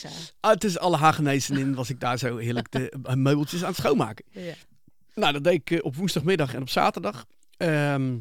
[0.41, 3.77] Ah, tussen alle Hagenezen in was ik daar zo heerlijk de eh, meubeltjes aan het
[3.77, 4.25] schoonmaken.
[4.31, 4.55] Ja.
[5.15, 7.27] Nou, dat deed ik op woensdagmiddag en op zaterdag.
[7.57, 8.15] Ehm,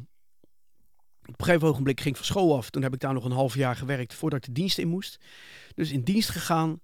[1.25, 2.69] op een gegeven ogenblik ging ik van school af.
[2.69, 5.17] Toen heb ik daar nog een half jaar gewerkt voordat ik de dienst in moest.
[5.75, 6.81] Dus in dienst gegaan.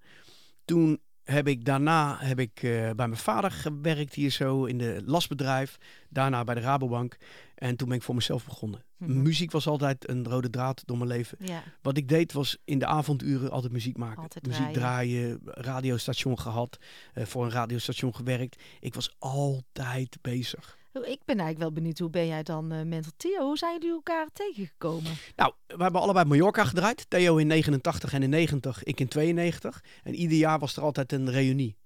[0.66, 5.02] Toen heb ik daarna heb ik, eh, bij mijn vader gewerkt hier zo in de
[5.04, 5.76] lasbedrijf.
[6.08, 7.16] Daarna bij de Rabobank.
[7.54, 8.84] En toen ben ik voor mezelf begonnen.
[8.96, 9.22] Mhm.
[9.22, 11.38] Muziek was altijd een rode draad door mijn leven.
[11.40, 11.62] Ja.
[11.82, 14.22] Wat ik deed was in de avonduren altijd muziek maken.
[14.22, 16.78] Altijd muziek draaien, radiostation gehad,
[17.14, 18.62] eh, voor een radiostation gewerkt.
[18.80, 20.78] Ik was altijd bezig.
[21.04, 23.42] Ik ben eigenlijk wel benieuwd, hoe ben jij dan mental Theo?
[23.42, 25.12] Hoe zijn jullie elkaar tegengekomen?
[25.36, 27.10] Nou, we hebben allebei Mallorca gedraaid.
[27.10, 29.84] Theo in 89 en in 90, ik in 92.
[30.02, 31.76] En ieder jaar was er altijd een reunie.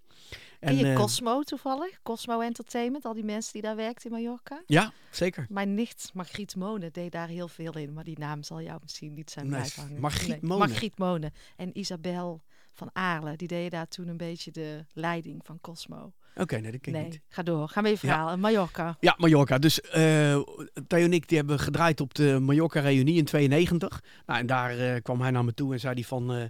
[0.60, 2.02] En je eh, Cosmo toevallig?
[2.02, 4.62] Cosmo Entertainment, al die mensen die daar werkten in Mallorca?
[4.66, 5.46] Ja, zeker.
[5.48, 9.14] Mijn nicht Margriet Monen deed daar heel veel in, maar die naam zal jou misschien
[9.14, 10.00] niet zijn Nee, blijven hangen.
[10.00, 10.68] Margriet Monen.
[10.68, 11.32] Margriet Monen.
[11.56, 12.42] En Isabel
[12.72, 16.12] van Aarle, die deden daar toen een beetje de leiding van Cosmo.
[16.36, 17.20] Oké, nee, dat ken ik Nee, niet.
[17.28, 17.68] ga door.
[17.68, 18.36] Ga je verhaal.
[18.36, 18.96] Mallorca.
[19.00, 19.58] Ja, Mallorca.
[19.58, 20.38] Dus eh
[20.86, 24.02] Theo en ik die hebben gedraaid op de Mallorca reunie in 92.
[24.26, 26.32] Nou, en daar eh, kwam hij naar me toe en zei hij van...
[26.34, 26.42] eh,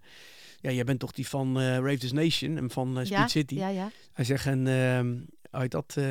[0.61, 3.29] ja, jij bent toch die van Rave This Nation en van Speed ja?
[3.29, 3.55] City?
[3.55, 3.91] Ja, ja.
[4.13, 5.15] Hij zegt, en ehm,
[5.51, 6.05] uit dat, eh,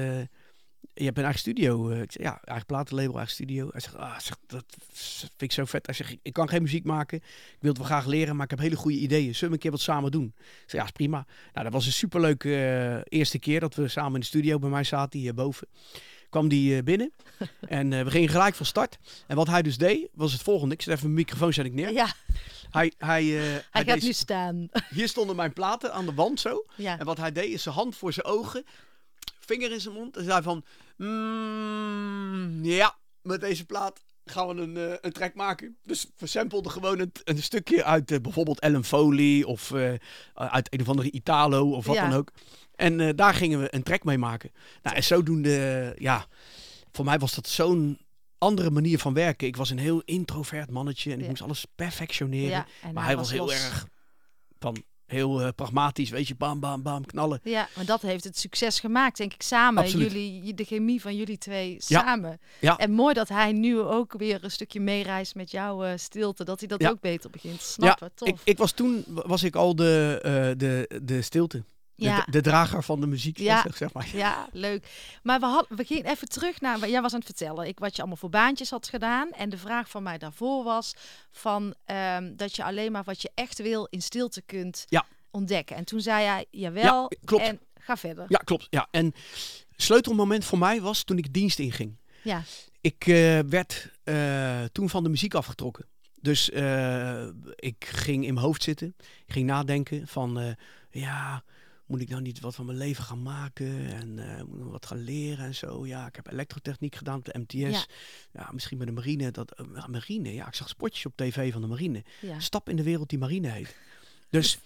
[1.00, 1.90] je hebt een eigen studio.
[1.90, 2.02] eh.
[2.02, 3.68] ik zeg, ja, eigen platenlabel, eigen studio.
[3.72, 5.86] Hij zegt, ah, dat vind ik zo vet.
[5.86, 7.18] Hij zegt, ik kan geen muziek maken.
[7.18, 9.34] Ik wil het wel graag leren, maar ik heb hele goede ideeën.
[9.36, 10.34] Zullen we een keer wat samen doen?
[10.38, 11.26] Ik zeg, ja, is prima.
[11.54, 14.70] Nou, dat was een superleuke eh, eerste keer dat we samen in de studio bij
[14.70, 15.68] mij zaten, hierboven.
[16.30, 17.12] Kwam die eh, binnen
[17.68, 18.98] en we gingen gelijk van start.
[19.28, 20.74] En wat hij dus deed, was het volgende.
[20.74, 21.92] Ik zet even mijn microfoon zet ik neer.
[21.92, 22.14] Ja,
[22.70, 24.68] Hij, hij, hij hij gaat deed- nu staan.
[24.90, 26.66] Hier stonden mijn platen aan de wand zo.
[26.76, 27.00] ja.
[27.00, 28.64] En wat hij deed is zijn hand voor zijn ogen,
[29.50, 30.18] vinger in zijn mond.
[30.18, 30.64] En zei van,
[30.98, 35.78] "Mm, ja, met deze plaat gaan we een, eh, een track maken.
[35.84, 39.94] Dus we sampelden gewoon een, een stukje uit eh, bijvoorbeeld Ellen Foley of eh,
[40.34, 42.10] uit een of andere Italo of wat Ja.
[42.10, 42.32] dan ook.
[42.76, 44.52] En daar gingen we een track mee maken.
[44.84, 46.26] Nou, en zodoende, ja,
[46.92, 48.00] voor mij was dat zo'n
[48.38, 49.48] andere manier van werken.
[49.48, 51.30] Ik was een heel introvert mannetje en ik Ja.
[51.30, 52.66] moest alles perfectioneren.
[52.82, 52.92] ja.
[52.94, 53.54] Maar hij was heel los.
[53.54, 53.88] erg
[54.60, 57.40] van heel eh, pragmatisch, weet je, bam, bam, bam, knallen.
[57.44, 59.84] Ja, maar dat heeft het succes gemaakt, denk ik, samen.
[59.84, 60.12] Absoluut.
[60.12, 62.00] Jullie, de chemie van jullie twee Ja.
[62.00, 62.40] samen.
[62.60, 62.78] Ja.
[62.78, 66.44] En mooi dat hij nu ook weer een stukje meereist met jouw eh, stilte.
[66.44, 66.90] Dat hij dat Ja.
[66.90, 68.12] ook beter begint te snappen.
[68.16, 68.28] Tof.
[68.28, 71.64] Ik, ik was toen was ik al de, eh, de, de stilte.
[72.00, 72.22] De, ja.
[72.26, 73.66] de, de drager van de muziek, Ja.
[73.76, 74.10] zeg, maar.
[74.14, 74.86] Ja, leuk.
[75.24, 76.90] Maar we, had, we gingen even terug naar...
[76.90, 79.32] Jij was aan het vertellen ik, wat je allemaal voor baantjes had gedaan.
[79.32, 80.94] En de vraag van mij daarvoor was
[81.32, 85.06] van, ehm, dat je alleen maar wat je echt wil in stilte kunt Ja.
[85.32, 85.76] ontdekken.
[85.76, 87.44] En toen zei jij, jawel, Ja, klopt.
[87.44, 88.26] en ga verder.
[88.28, 88.68] Ja, klopt.
[88.70, 88.88] Ja.
[88.92, 89.14] En
[89.76, 91.98] sleutelmoment voor mij was toen ik dienst inging.
[92.24, 92.42] Ja.
[92.82, 95.86] Ik eh, werd eh, toen van de muziek afgetrokken.
[96.22, 97.26] Dus eh,
[97.56, 98.96] ik ging in mijn hoofd zitten.
[99.26, 100.56] Ik ging nadenken van,
[100.92, 101.44] ja,
[101.90, 103.88] moet ik nou niet wat van mijn leven gaan maken?
[103.94, 105.86] En eh, moet ik wat gaan leren en zo?
[105.88, 107.54] Ja, ik heb elektrotechniek gedaan op de MTS.
[107.54, 107.86] Ja.
[108.32, 109.32] Ja, misschien met de marine.
[109.32, 112.04] Dat, eh, marine, ja, ik zag spotjes op tv van de marine.
[112.22, 112.40] ja.
[112.40, 113.76] Stap in de wereld die marine heet.
[114.30, 114.60] Dus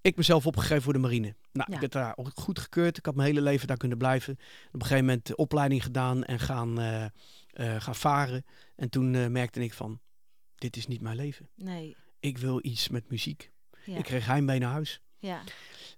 [0.00, 1.34] ik mezelf opgegeven voor de marine.
[1.52, 1.74] Nou, Ja.
[1.74, 2.98] ik werd daar goed gekeurd.
[2.98, 4.32] Ik had mijn hele leven daar kunnen blijven.
[4.66, 7.04] Op een gegeven moment de opleiding gedaan en gaan, eh,
[7.78, 8.44] gaan varen.
[8.76, 10.00] En toen merkte ik van,
[10.54, 11.48] dit is niet mijn leven.
[11.56, 11.96] Nee.
[12.20, 13.50] Ik wil iets met muziek.
[13.84, 15.00] Ik kreeg heimwee naar huis.
[15.20, 15.42] Ja.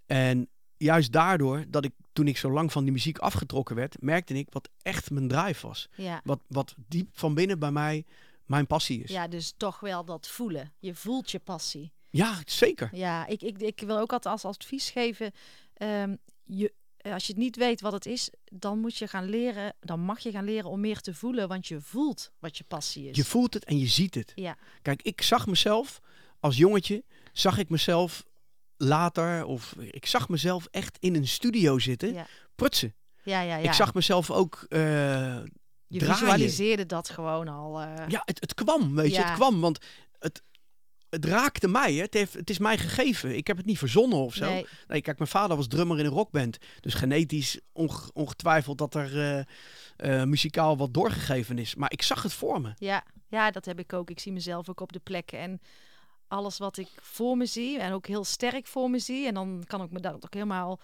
[0.07, 4.35] En juist daardoor, dat ik toen ik zo lang van die muziek afgetrokken werd, merkte
[4.35, 5.89] ik wat echt mijn drive was.
[5.97, 6.21] Ja.
[6.25, 8.05] Wat, wat diep van binnen bij mij
[8.47, 9.11] mijn passie is.
[9.11, 10.73] ja, dus toch wel dat voelen.
[10.79, 11.93] Je voelt je passie.
[12.11, 12.89] Ja, zeker.
[12.93, 15.33] Ja, ik, ik, ik wil ook altijd als advies geven.
[15.75, 19.75] ehm, je, als je het niet weet wat het is, dan moet je gaan leren.
[19.81, 23.09] Dan mag je gaan leren om meer te voelen, want je voelt wat je passie
[23.09, 23.17] is.
[23.17, 24.33] Je voelt het en je ziet het.
[24.35, 26.01] Ja, Kijk, ik zag mezelf
[26.41, 28.25] als jongetje, zag ik mezelf
[28.83, 32.95] later, of ik zag mezelf echt in een studio zitten, ja, prutsen.
[33.25, 33.57] ja, ja.
[33.57, 33.69] ja.
[33.69, 34.79] Ik zag mezelf ook eh,
[35.87, 36.17] je draaien.
[36.17, 37.81] visualiseerde dat gewoon al.
[37.81, 39.61] eh, Ja, het, het kwam, weet je, het kwam.
[39.61, 39.79] Want
[40.19, 40.43] het,
[41.09, 41.95] het raakte mij.
[41.95, 42.01] Hè.
[42.03, 43.37] Het, heeft, het is mij gegeven.
[43.37, 44.49] Ik heb het niet verzonnen of zo.
[44.49, 44.67] Nee.
[44.89, 46.59] Nee, kijk, mijn vader was drummer in een rockband.
[46.81, 49.47] Dus genetisch onge- ongetwijfeld dat er
[49.97, 51.75] eh, muzikaal wat doorgegeven is.
[51.75, 52.73] Maar ik zag het voor me.
[52.77, 54.11] Ja, ja, dat heb ik ook.
[54.11, 55.39] Ik zie mezelf ook op de plekken.
[55.39, 55.61] En
[56.33, 59.27] alles wat ik voor me zie, en ook heel sterk voor me zie.
[59.27, 60.81] En dan kan ik me dat ook helemaal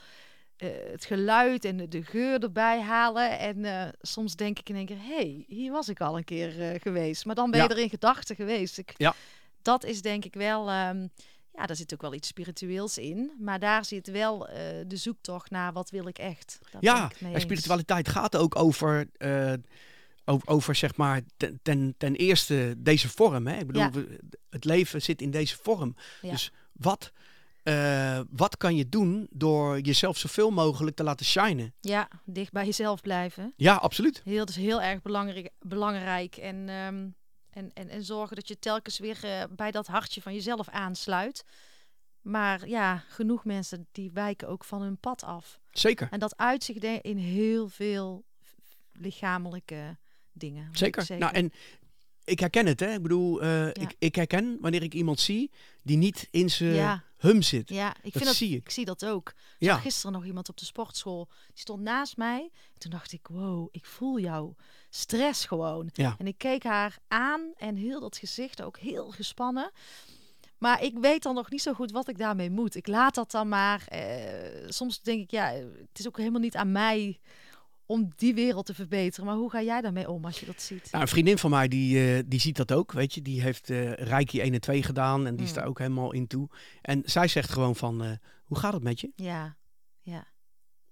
[0.56, 3.38] eh, het geluid en de, de geur erbij halen.
[3.38, 6.24] En eh, soms denk ik in één keer, hé, hey, hier was ik al een
[6.24, 7.24] keer eh, geweest.
[7.24, 7.74] Maar dan ben je Ja.
[7.74, 8.78] er in gedachten geweest.
[8.78, 9.14] Ik, Ja.
[9.62, 11.06] Dat is denk ik wel, ehm,
[11.52, 13.32] ja, daar zit ook wel iets spiritueels in.
[13.38, 14.38] Maar daar zit wel
[14.86, 16.58] de zoektocht naar wat wil ik echt.
[16.60, 19.08] Daar ben Ja, en spiritualiteit gaat ook over,
[20.28, 23.46] over, over zeg maar, ten, ten, ten eerste deze vorm.
[23.46, 23.58] Hè?
[23.58, 23.90] Ik bedoel, Ja.
[24.50, 25.96] het leven zit in deze vorm.
[26.22, 26.30] Ja.
[26.30, 27.12] Dus wat,
[27.62, 31.74] eh, wat kan je doen door jezelf zoveel mogelijk te laten shinen?
[31.80, 33.52] Ja, dicht bij jezelf blijven.
[33.56, 34.20] Ja, absoluut.
[34.24, 35.50] Heel, dat is heel erg belangrijk.
[35.60, 36.36] belangrijk.
[36.36, 37.08] En, ehm,
[37.50, 41.44] en, en, en zorgen dat je telkens weer eh, bij dat hartje van jezelf aansluit.
[42.20, 45.60] Maar ja, genoeg mensen die wijken ook van hun pad af.
[45.70, 46.08] Zeker.
[46.10, 48.24] En dat uitzicht in heel veel
[48.92, 49.98] lichamelijke
[50.38, 50.68] dingen.
[50.72, 51.18] Zeker.
[51.18, 51.52] Nou, en
[52.24, 52.92] ik herken het, hè.
[52.92, 55.50] Ik bedoel, eh, ik, ik herken wanneer ik iemand zie
[55.82, 57.68] die niet in zijn ja, hum zit.
[57.68, 58.64] ja, ik, dat vind dat, zie ik.
[58.64, 59.28] ik zie dat ook.
[59.28, 59.72] Ik Ja.
[59.72, 61.28] zag gisteren nog iemand op de sportschool.
[61.46, 62.50] Die stond naast mij.
[62.78, 64.54] Toen dacht ik, wow, ik voel jouw
[64.90, 65.90] stress gewoon.
[65.92, 66.14] Ja.
[66.18, 69.70] En ik keek haar aan en heel dat gezicht ook heel gespannen.
[70.58, 72.74] Maar ik weet dan nog niet zo goed wat ik daarmee moet.
[72.74, 73.84] Ik laat dat dan maar.
[73.88, 77.18] eh, soms denk ik, ja, het is ook helemaal niet aan mij
[77.88, 79.26] om die wereld te verbeteren.
[79.26, 80.88] Maar hoe ga jij daarmee om als je dat ziet?
[80.90, 83.22] Nou, een vriendin van mij die, eh, die ziet dat ook, weet je.
[83.22, 85.56] Die heeft eh Reiki 1 en 2 gedaan en die is Mm.
[85.56, 86.48] daar ook helemaal in toe.
[86.82, 88.10] En zij zegt gewoon van, eh,
[88.44, 89.12] hoe gaat het met je?
[89.14, 89.56] Ja,
[90.02, 90.26] ja,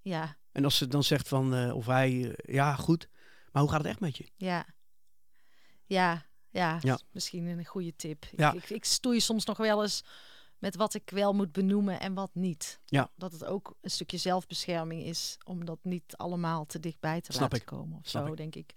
[0.01, 3.09] ja, En als ze dan zegt van, of hij, ja goed,
[3.51, 4.29] maar hoe gaat het echt met je?
[4.35, 4.65] ja.
[5.85, 6.93] Ja, ja, Ja.
[6.93, 8.25] is misschien een goede tip.
[8.31, 8.53] Ik- Ja.
[8.53, 10.03] Ik, ik, stoei soms nog wel eens
[10.59, 12.79] met wat ik wel moet benoemen en wat niet.
[12.85, 13.09] Ja.
[13.15, 17.41] Dat het ook een stukje zelfbescherming is om dat niet allemaal te dichtbij te Snap
[17.41, 17.65] laten ik.
[17.65, 18.37] komen of Snap zo, ik.
[18.37, 18.73] denk ik.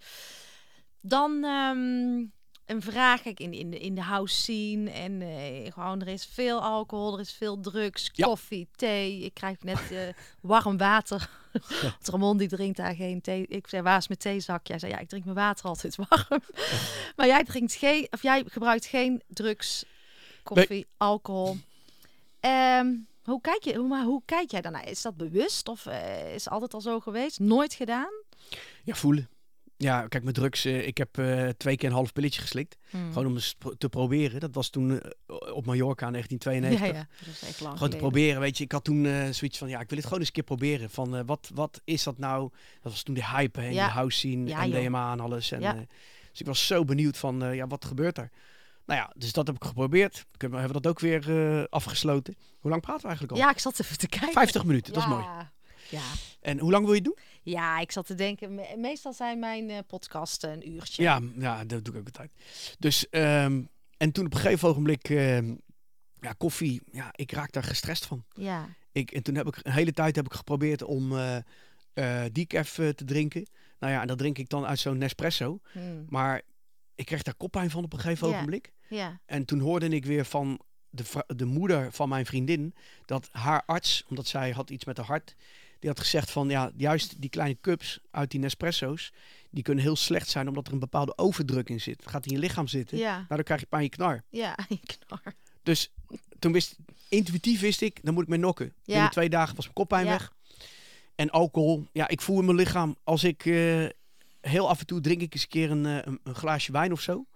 [1.00, 2.24] Dan ehm,
[2.66, 6.24] een vraag kijk, in, in, de, in de house scene en eh, gewoon er is
[6.26, 8.26] veel alcohol, er is veel drugs, Ja.
[8.26, 9.20] koffie, thee.
[9.20, 10.08] Ik krijg net eh,
[10.40, 11.30] warm water.
[11.82, 13.46] Want Ramon die drinkt daar geen thee.
[13.46, 14.72] Ik zei, waar is mijn theezakje?
[14.72, 16.42] Hij zei, ja, ik drink mijn water altijd warm.
[17.16, 19.84] maar jij drinkt geen, of jij gebruikt geen drugs,
[20.42, 21.56] koffie, alcohol.
[22.40, 22.86] Ehm,
[23.22, 24.88] hoe kijk je, hoe, maar hoe kijk jij daarnaar?
[24.88, 27.38] Is dat bewust of eh, is altijd al zo geweest?
[27.40, 28.10] Nooit gedaan?
[28.84, 29.28] Ja, voelen.
[29.76, 32.76] Ja, kijk, met drugs, eh, ik heb eh, twee keer een half pilletje geslikt.
[32.90, 33.08] Hmm.
[33.12, 34.40] Gewoon om eens te proberen.
[34.40, 35.00] Dat was toen
[35.52, 36.80] op Mallorca in 1992.
[36.80, 37.98] ja, ja, dat is echt lang Gewoon te geleden.
[37.98, 38.64] proberen, weet je.
[38.64, 40.90] Ik had toen zoiets van, ja, ik wil het gewoon eens een keer proberen.
[40.90, 42.50] Van, wat, wat is dat nou?
[42.82, 43.84] Dat was toen die hype, hè, Ja.
[43.84, 44.84] die house scene, Ja, en joh.
[44.86, 45.50] DMA en alles.
[45.52, 45.88] En,
[46.30, 48.30] dus ik was zo benieuwd van, ja, wat gebeurt er?
[48.90, 50.26] Nou ja, dus dat heb ik geprobeerd.
[50.38, 52.36] Hebben we dat ook weer eh, afgesloten.
[52.58, 53.46] Hoe lang praten we eigenlijk al?
[53.46, 54.32] Ja, ik zat even te kijken.
[54.32, 55.24] 50 minuten, dat is mooi.
[55.90, 56.00] Ja.
[56.40, 57.16] En hoe lang wil je doen?
[57.42, 61.02] ja, ik zat te denken, me- meestal zijn mijn eh, podcasten een uurtje.
[61.02, 62.30] Ja, ja, dat doe ik ook altijd.
[62.78, 63.62] Dus, ehm,
[63.96, 65.54] en toen op een gegeven ogenblik, ehm,
[66.20, 68.24] ja, koffie, ja, ik raak daar gestrest van.
[68.32, 68.68] Ja.
[68.92, 71.12] Ik, en toen heb ik een hele tijd heb ik geprobeerd om
[72.32, 73.46] decaf eh, te drinken.
[73.78, 75.60] Nou ja, en dat drink ik dan uit zo'n Nespresso.
[75.72, 76.04] Hmm.
[76.08, 76.42] Maar
[76.94, 78.34] ik kreeg daar koppijn van op een gegeven Ja.
[78.34, 78.72] ogenblik.
[78.90, 79.20] Ja.
[79.26, 80.60] En toen hoorde ik weer van
[80.90, 81.04] de,
[81.36, 82.74] de moeder van mijn vriendin
[83.04, 85.36] dat haar arts, omdat zij had iets met haar hart,
[85.78, 89.12] die had gezegd van ja, juist die kleine cups uit die Nespresso's,
[89.50, 92.00] die kunnen heel slecht zijn omdat er een bepaalde overdruk in zit.
[92.00, 92.98] Het gaat in je lichaam zitten.
[92.98, 93.24] Ja.
[93.28, 94.22] Dan krijg je pijn in je knar.
[94.28, 95.34] Ja, je knar.
[95.62, 95.92] Dus
[96.38, 96.76] toen wist
[97.08, 98.66] intuïtief wist ik, dan moet ik mee nokken.
[98.66, 98.92] Ja.
[98.92, 100.10] Binnen twee dagen was mijn koppijn Ja.
[100.10, 100.32] weg.
[101.14, 103.86] En alcohol, ja, ik voel in mijn lichaam als ik eh,
[104.40, 106.92] heel af en toe drink ik eens een keer een, eh, een, een glaasje wijn
[106.92, 107.26] of zo.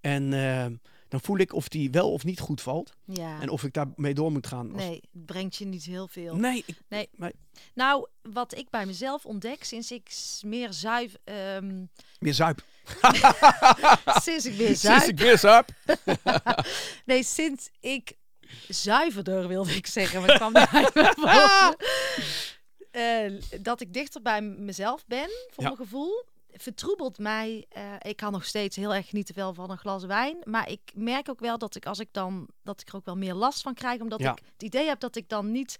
[0.00, 0.66] En eh,
[1.14, 2.92] dan voel ik of die wel of niet goed valt.
[3.04, 3.40] Ja.
[3.40, 4.72] En of ik daarmee door moet gaan.
[4.72, 6.34] Als- Nee, het brengt je niet heel veel.
[6.36, 7.08] nee, ik, Nee.
[7.16, 7.32] nee.
[7.74, 10.10] Nou, wat ik bij mezelf ontdek sinds ik
[10.42, 11.18] meer zuiver...
[11.24, 11.84] ehm,
[12.18, 12.64] meer zuip.
[14.22, 15.08] sinds ik meer Sinds zuiver...
[15.08, 15.68] ik meer zuip.
[17.06, 18.12] Nee, sinds ik
[18.68, 20.52] zuiverder wilde ik zeggen, maar kwam.
[22.90, 25.68] Eh, dat ik dichter bij mezelf ben, voor Ja.
[25.68, 26.24] mijn gevoel,
[26.56, 27.64] vertroebelt mij.
[27.68, 30.80] eh, ik kan nog steeds heel erg genieten wel van een glas wijn, maar ik
[30.94, 33.62] merk ook wel dat ik als ik dan dat ik er ook wel meer last
[33.62, 34.30] van krijg, omdat Ja.
[34.32, 35.76] ik het idee heb dat ik dan niet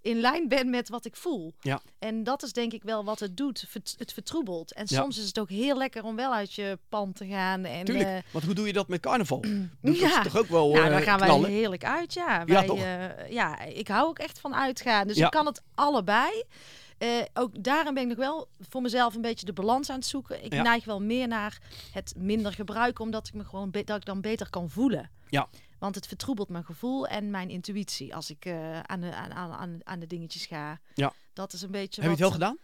[0.00, 1.54] in lijn ben met wat ik voel.
[1.60, 1.80] Ja.
[1.98, 3.66] En dat is denk ik wel wat het doet.
[3.96, 4.72] Het vertroebelt.
[4.72, 5.00] En Ja.
[5.00, 7.64] soms is het ook heel lekker om wel uit je pan te gaan.
[7.64, 8.08] En, Tuurlijk.
[8.08, 9.40] eh, Want hoe doe je dat met carnaval?
[9.82, 10.22] Doe je Ja.
[10.22, 12.38] toch ook wel nou, eh, dan gaan wij heerlijk uit, ja.
[12.38, 12.78] Ja, Wij, toch?
[12.78, 15.06] eh, ja, ik hou ook echt van uitgaan.
[15.06, 15.24] Dus Ja.
[15.24, 16.44] ik kan het allebei.
[16.98, 20.06] Eh, ook daarin ben ik nog wel voor mezelf een beetje de balans aan het
[20.06, 20.44] zoeken.
[20.44, 20.62] Ik Ja.
[20.62, 21.58] neig wel meer naar
[21.92, 25.10] het minder gebruiken, omdat ik me gewoon dat ik dan beter kan voelen.
[25.28, 25.48] Ja.
[25.78, 29.80] Want het vertroebelt mijn gevoel en mijn intuïtie als ik eh, aan, de, aan, aan,
[29.84, 30.80] aan, de dingetjes ga.
[30.94, 31.12] Ja.
[31.32, 32.00] Dat is een beetje.
[32.02, 32.58] Heb je het wel wat- gedaan?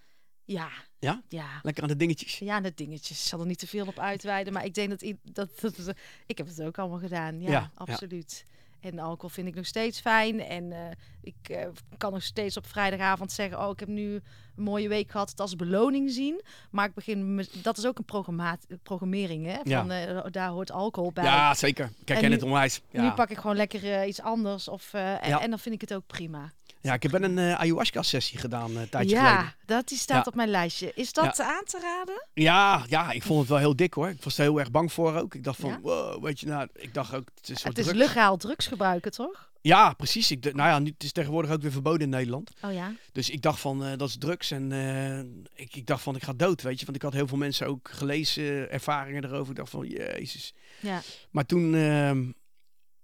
[0.45, 0.69] Ja.
[0.99, 1.23] Ja?
[1.29, 1.47] Ja.
[1.63, 2.39] Lekker aan de dingetjes.
[2.39, 3.19] Ja, aan de dingetjes.
[3.23, 5.97] Ik zal er niet te veel op uitweiden, maar ik denk dat, dat, dat, dat-
[6.27, 7.41] ik heb het ook allemaal gedaan.
[7.41, 7.71] Ja, Ja, ja.
[7.75, 8.45] absoluut.
[8.81, 10.41] En alcohol vind ik nog steeds fijn.
[10.41, 10.91] En eh,
[11.23, 11.67] ik eh,
[11.99, 14.15] kan nog steeds op vrijdagavond zeggen: Oh, ik heb nu
[14.57, 15.31] een mooie week gehad.
[15.31, 16.43] Het als beloning zien.
[16.71, 17.47] Maar ik begin.
[17.63, 19.47] Dat is ook een programmering.
[19.47, 19.59] Hè?
[19.65, 19.81] Ja.
[19.81, 21.25] Van, eh, daar hoort alcohol bij.
[21.25, 21.91] Ja, zeker.
[22.01, 22.81] Ik herken nu- het onwijs.
[22.91, 23.03] Ja.
[23.03, 24.69] Nu pak ik gewoon lekker eh, iets anders.
[24.69, 25.41] Of, en, Ja.
[25.41, 26.53] en dan vind ik het ook prima.
[26.81, 29.55] ja, ik heb wel een ayahuasca-sessie gedaan een tijdje ja, geleden.
[29.67, 30.31] dat die staat Ja.
[30.31, 30.93] op mijn lijstje.
[30.95, 32.27] Is dat aan te raden?
[32.35, 34.09] Ja, ja, ik vond het wel heel dik hoor.
[34.09, 35.35] Ik was er heel erg bang voor ook.
[35.35, 35.81] Ik dacht van, Ja?
[35.81, 37.97] wow, weet je, nou, ik dacht ook, het is zo Het is druk.
[37.97, 39.51] legaal drugs gebruiken, toch?
[39.63, 40.31] Ja, precies.
[40.31, 42.51] Ik, nou ja, nu, het is tegenwoordig ook weer verboden in Nederland.
[42.63, 42.93] Oh ja.
[43.13, 44.51] Dus ik dacht van, eh, dat is drugs.
[44.51, 45.19] En eh,
[45.65, 46.85] ik, ik dacht van, ik ga dood, weet je.
[46.85, 49.51] Want ik had heel veel mensen ook gelezen, ervaringen erover.
[49.51, 50.55] Ik dacht van, jezus.
[50.81, 51.01] Ja.
[51.31, 52.31] Maar toen, ehm,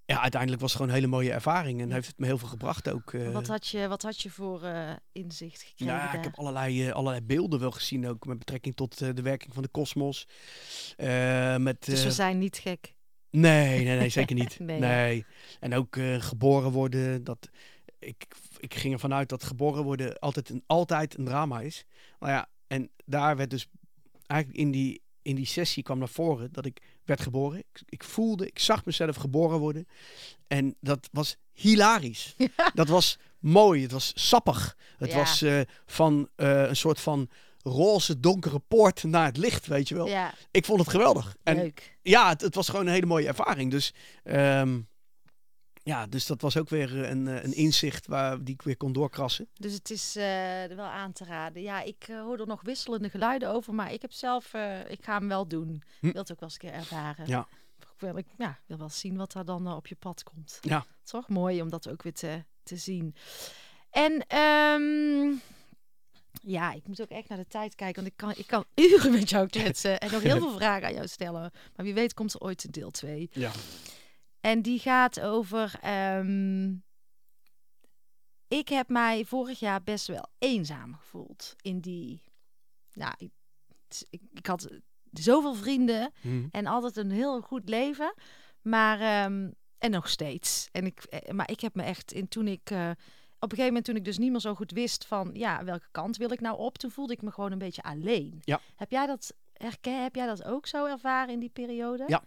[0.04, 1.80] ja, uiteindelijk was het gewoon een hele mooie ervaring.
[1.80, 3.12] En heeft het me heel veel gebracht ook.
[3.12, 3.30] eh.
[3.32, 4.62] Wat had je, wat had je voor
[5.12, 5.94] inzicht gekregen?
[5.96, 8.26] Nou, ik heb allerlei, allerlei beelden wel gezien ook.
[8.26, 10.26] Met betrekking tot de werking van de kosmos.
[11.58, 12.96] Met, Dus we zijn niet gek.
[13.30, 14.58] Nee, nee, nee, zeker niet.
[14.60, 15.24] Nee.
[15.60, 17.24] En ook eh, geboren worden.
[17.24, 17.48] Dat,
[17.98, 18.26] ik,
[18.58, 21.84] ik ging ervan uit dat geboren worden altijd een, altijd een drama is.
[22.18, 23.66] Nou ja, en daar werd dus
[24.26, 27.58] eigenlijk in die, in die sessie kwam naar voren dat ik werd geboren.
[27.58, 29.88] Ik, ik voelde, ik zag mezelf geboren worden.
[30.46, 32.34] En dat was hilarisch.
[32.74, 34.76] Dat was mooi, het was sappig.
[34.96, 35.16] Het Ja.
[35.16, 37.28] was eh, van eh, een soort van
[37.68, 40.06] roze donkere poort naar het licht, weet je wel.
[40.06, 41.36] Ja, Ik vond het geweldig.
[41.42, 41.98] En leuk.
[42.02, 43.70] ja, het, het was gewoon een hele mooie ervaring.
[43.70, 43.94] Dus,
[44.24, 44.78] ehm,
[45.82, 48.76] ja, dus dat was ook weer eh, een, eh, een inzicht waar, die ik weer
[48.76, 49.48] kon doorkrassen.
[49.54, 50.24] Dus het is eh,
[50.76, 51.62] wel aan te raden.
[51.62, 54.44] Ja, ik hoor er nog wisselende geluiden over, maar ik heb zelf,
[54.88, 55.82] ik ga hem wel doen.
[56.00, 56.06] Hm.
[56.06, 57.26] Ik wil het ook wel eens een keer ervaren.
[57.26, 57.48] Ja.
[57.78, 60.58] Ik wil, ik, ja, wil wel zien wat daar dan op je pad komt.
[60.60, 60.86] Ja.
[61.02, 63.14] Toch mooi om dat ook weer te, te zien.
[63.90, 65.36] En ehm,
[66.48, 69.12] ja, ik moet ook echt naar de tijd kijken, want ik kan, ik kan uren
[69.12, 71.50] met jou kletsen en nog heel veel vragen aan jou stellen.
[71.76, 73.28] Maar wie weet komt er ooit een deel 2.
[73.32, 73.52] Ja.
[74.40, 75.74] En die gaat over.
[75.80, 76.74] ehm,
[78.48, 82.22] ik heb mij vorig jaar best wel eenzaam gevoeld in die.
[82.92, 83.30] Nou, ik,
[84.10, 84.68] ik, ik had
[85.12, 86.46] zoveel vrienden Hm.
[86.50, 88.14] en altijd een heel goed leven,
[88.62, 90.68] maar ehm, en nog steeds.
[90.72, 92.90] En ik, eh, maar ik heb me echt in toen ik eh,
[93.40, 96.16] een gegeven moment toen ik dus niet meer zo goed wist van ja welke kant
[96.16, 98.38] wil ik nou op, toen voelde ik me gewoon een beetje alleen.
[98.44, 98.60] Ja.
[98.76, 100.02] Heb jij dat herken?
[100.02, 102.04] Heb jij dat ook zo ervaren in die periode?
[102.06, 102.22] Ja.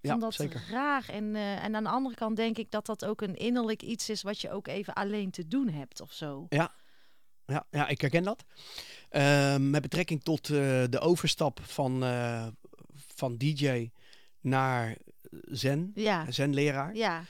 [0.00, 0.64] Ja, dat zeker.
[0.70, 1.08] raar.
[1.08, 4.08] En, eh, en aan de andere kant denk ik dat dat ook een innerlijk iets
[4.08, 6.46] is wat je ook even alleen te doen hebt of zo.
[6.48, 6.72] Ja,
[7.70, 8.44] ja, ik herken dat.
[9.08, 12.46] Ehm, met betrekking tot eh, de overstap van, eh,
[12.94, 13.90] van DJ
[14.40, 14.96] naar
[15.44, 16.94] Zen, Ja, Zen-leraar.
[16.94, 17.24] ja,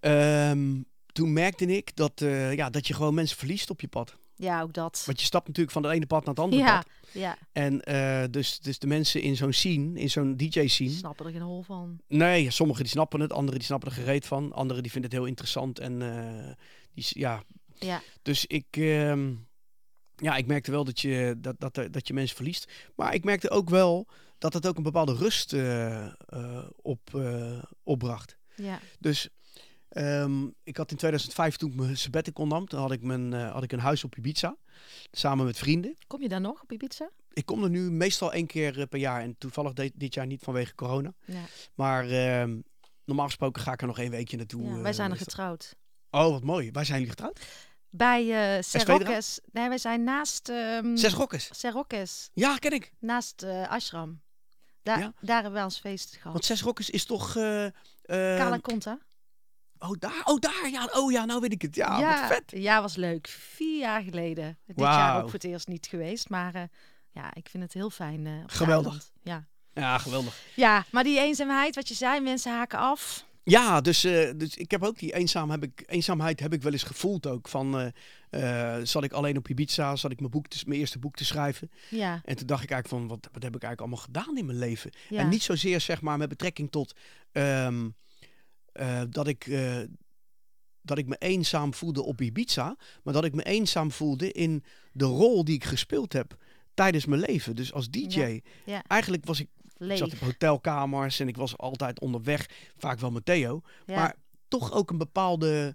[0.00, 0.82] Ehm,
[1.16, 4.16] toen merkte ik dat, eh, ja, dat je gewoon mensen verliest op je pad.
[4.34, 5.02] ja, ook dat.
[5.06, 6.86] Want je stapt natuurlijk van het ene pad naar het andere Ja, pad.
[7.12, 11.32] ja, En eh, dus, dus de mensen in zo'n scene, in zo'n DJ-scene, snappen er
[11.32, 12.00] geen hol van.
[12.08, 14.52] Nee, sommigen die snappen het, anderen die snappen er gereed van.
[14.52, 15.78] Anderen die vinden het heel interessant.
[15.78, 16.54] En eh,
[16.94, 17.42] die, ja.
[17.74, 18.02] Ja.
[18.22, 19.32] Dus ik, ehm,
[20.16, 22.72] ja, ik merkte wel dat je, dat, dat, dat je mensen verliest.
[22.96, 24.06] Maar ik merkte ook wel
[24.38, 25.54] dat het ook een bepaalde rust
[26.82, 27.00] op,
[27.82, 28.36] opbracht.
[28.56, 29.28] Ja, Dus
[29.96, 33.52] ehm, ik had in 2005 toen ik mijn sabbatical nam, toen had ik, mijn, eh,
[33.52, 34.56] had ik een huis op Ibiza.
[35.10, 35.96] Samen met vrienden.
[36.06, 37.10] kom je daar nog op Ibiza?
[37.32, 39.20] Ik kom er nu meestal één keer eh, per jaar.
[39.22, 41.12] En toevallig de- dit jaar niet vanwege corona.
[41.24, 41.40] Ja,
[41.74, 42.58] Maar ehm,
[43.04, 44.62] normaal gesproken ga ik er nog één weekje naartoe.
[44.62, 45.74] ja eh, wij zijn er getrouwd.
[46.10, 46.70] Oh, wat mooi.
[46.72, 47.40] Waar zijn jullie getrouwd?
[47.90, 48.62] Bij uh?
[48.62, 49.40] Serokes.
[49.52, 51.48] Nee, wij zijn naast ehm Zes Rokkes.
[51.52, 52.92] Serokes, Ja, ken ik.
[52.98, 54.20] naast Ashram.
[54.82, 55.12] Daar, Ja.
[55.20, 56.32] daar hebben wij ons feest gehad.
[56.32, 57.32] Want Zes is toch...
[58.06, 58.98] Kala Conta.
[59.78, 60.22] Oh, daar.
[60.24, 60.68] Oh, daar.
[60.70, 61.74] Ja, oh ja, nou weet ik het.
[61.74, 62.60] Ja, wat vet.
[62.62, 63.28] Ja, was leuk.
[63.28, 64.58] Vier jaar geleden.
[64.66, 66.28] Dit jaar ook voor het eerst niet geweest.
[66.28, 66.62] Maar eh,
[67.10, 68.26] ja, ik vind het heel fijn.
[68.26, 69.10] eh, Geweldig.
[69.22, 69.46] Ja.
[69.74, 70.40] Ja, geweldig.
[70.54, 73.26] ja, maar die eenzaamheid, wat je zei, mensen haken af.
[73.42, 76.72] Ja, dus, eh, dus ik heb ook die eenzaam heb ik, eenzaamheid heb ik wel
[76.72, 77.48] eens gevoeld ook.
[77.48, 77.92] Van,
[78.82, 81.70] zat ik alleen op Ibiza, zat ik mijn, boek te, mijn eerste boek te schrijven.
[81.90, 84.46] Ja, En toen dacht ik eigenlijk van, wat, wat heb ik eigenlijk allemaal gedaan in
[84.46, 84.90] mijn leven?
[85.08, 85.20] ja.
[85.20, 86.94] En niet zozeer zeg maar met betrekking tot
[87.32, 87.88] ehm,
[88.76, 89.80] eh, dat, ik, eh,
[90.82, 95.04] dat ik me eenzaam voelde op Ibiza, maar dat ik me eenzaam voelde in de
[95.04, 96.36] rol die ik gespeeld heb
[96.74, 97.56] tijdens mijn leven.
[97.56, 98.20] Dus als DJ.
[98.20, 98.82] Ja, ja.
[98.86, 99.48] Eigenlijk was ik,
[99.78, 103.60] zat op hotelkamers en ik was altijd onderweg, vaak wel met Theo.
[103.86, 103.96] ja.
[103.96, 104.16] Maar
[104.48, 105.74] toch ook een bepaalde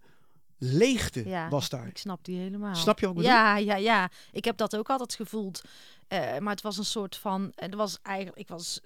[0.58, 1.88] leegte was daar.
[1.88, 2.76] Ik snap die helemaal.
[2.76, 3.24] Snap je bedoel?
[3.24, 4.10] Ja, ja, ja.
[4.32, 5.62] Ik heb dat ook altijd gevoeld.
[6.08, 7.52] Eh, maar het was een soort van.
[7.56, 8.38] Het was eigenlijk.
[8.38, 8.82] Ik was.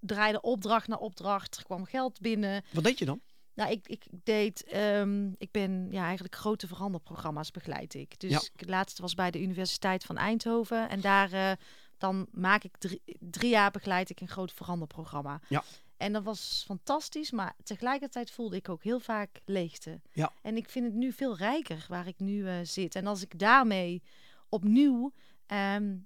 [0.00, 1.56] Draaide opdracht na opdracht.
[1.56, 2.64] Er kwam geld binnen.
[2.72, 3.20] Wat deed je dan?
[3.54, 8.20] Nou, ik, ik deed, ehm, ik ben ja, eigenlijk grote veranderprogramma's begeleid ik.
[8.20, 8.40] Dus Ja.
[8.56, 10.88] het laatste was bij de Universiteit van Eindhoven.
[10.88, 11.52] En daar eh,
[11.98, 15.40] dan maak ik drie, drie jaar begeleid ik een groot veranderprogramma.
[15.48, 15.62] Ja.
[15.96, 20.00] En dat was fantastisch, maar tegelijkertijd voelde ik ook heel vaak leegte.
[20.12, 20.32] Ja.
[20.42, 22.94] En ik vind het nu veel rijker waar ik nu eh, zit.
[22.94, 24.02] En als ik daarmee
[24.48, 25.12] opnieuw
[25.46, 25.96] ehm,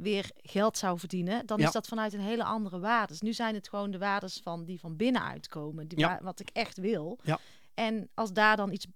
[0.00, 1.66] weer geld zou verdienen, dan Ja.
[1.66, 3.14] is dat vanuit een hele andere waarde.
[3.18, 6.18] Nu zijn het gewoon de waardes van die van binnenuit komen, die Ja.
[6.22, 7.18] wat ik echt wil.
[7.22, 7.38] Ja.
[7.74, 8.86] En als daar dan iets,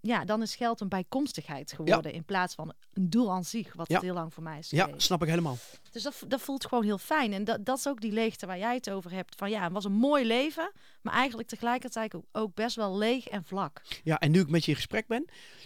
[0.00, 3.88] ja, dan is geld een bijkomstigheid geworden in plaats van een doel aan zich, wat
[3.88, 3.94] Ja.
[3.94, 5.02] het heel lang voor mij is Ja, geweest.
[5.06, 5.56] snap ik helemaal.
[5.90, 7.32] Dus dat, dat voelt gewoon heel fijn.
[7.32, 9.34] En dat, dat is ook die leegte waar jij het over hebt.
[9.38, 10.72] Van ja, het was een mooi leven,
[11.02, 13.82] maar eigenlijk tegelijkertijd ook, ook best wel leeg en vlak.
[14.04, 15.24] Ja, en nu ik met je in gesprek ben,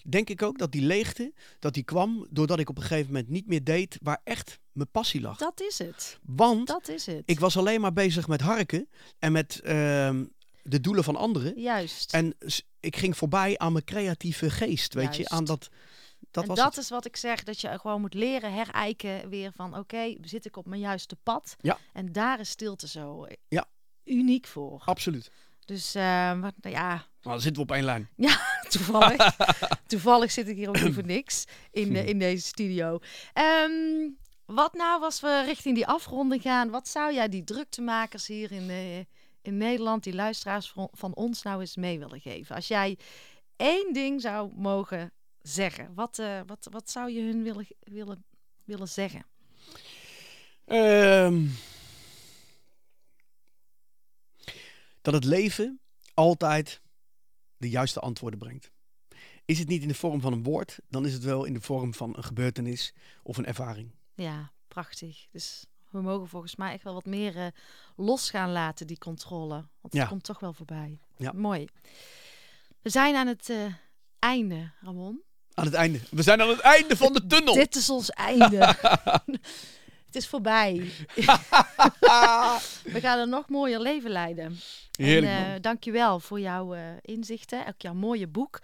[0.08, 3.28] denk ik ook dat die leegte, dat die kwam doordat ik op een gegeven moment
[3.28, 5.38] niet meer deed waar echt mijn passie lag.
[5.38, 6.18] Dat is het.
[6.22, 7.22] Want Dat is het.
[7.26, 10.24] ik was alleen maar bezig met harken en met ehm,
[10.64, 11.60] de doelen van anderen.
[11.60, 12.12] Juist.
[12.12, 12.36] En
[12.80, 15.68] ik ging voorbij aan mijn creatieve geest, weet je, aan dat.
[16.30, 16.84] Dat en was dat het.
[16.84, 20.56] is wat ik zeg, dat je gewoon moet leren herijken weer van oké, zit ik
[20.56, 21.56] op mijn juiste pad?
[21.60, 21.78] Ja.
[21.92, 23.64] En daar is stilte zo eh, Ja.
[24.04, 24.82] uniek voor.
[24.84, 25.30] Absoluut.
[25.64, 28.08] Dus eh, wat, nou ja, Maar dan zitten we op één lijn.
[28.68, 29.36] toevallig,
[29.86, 32.98] toevallig zit ik hier ook niet voor niks in, eh, in deze studio.
[33.32, 33.72] Ehm,
[34.46, 38.70] wat nou als we richting die afronding gaan, wat zou jij die druktemakers hier in,
[38.70, 39.04] eh,
[39.44, 42.54] in Nederland, die luisteraars van, ons nou eens mee willen geven?
[42.54, 42.98] Als jij
[43.56, 48.24] één ding zou mogen zeggen, wat, eh, wat, wat zou je hun willen, willen,
[48.64, 49.26] willen zeggen?
[50.64, 51.46] Ehm,
[55.00, 55.80] dat het leven
[56.14, 56.80] altijd
[57.56, 58.70] de juiste antwoorden brengt.
[59.44, 61.60] Is het niet in de vorm van een woord, dan is het wel in de
[61.60, 63.90] vorm van een gebeurtenis of een ervaring.
[64.14, 65.26] Ja, prachtig.
[65.30, 67.46] Dus we mogen volgens mij echt wel wat meer eh,
[67.96, 69.54] los gaan laten, die controle.
[69.80, 70.00] Want Ja.
[70.00, 70.98] het komt toch wel voorbij.
[71.16, 71.32] Ja.
[71.34, 71.66] Mooi.
[72.82, 73.64] We zijn aan het eh,
[74.18, 75.22] einde, Ramon.
[75.54, 76.00] Aan het einde.
[76.10, 77.54] We zijn aan het einde van de tunnel.
[77.54, 78.56] Dit is ons einde.
[80.06, 80.90] het is voorbij.
[82.84, 84.58] we gaan een nog mooier leven leiden.
[84.96, 88.60] Heerlijk en, eh, dankjewel voor jouw inzichten, ook jouw mooie boek.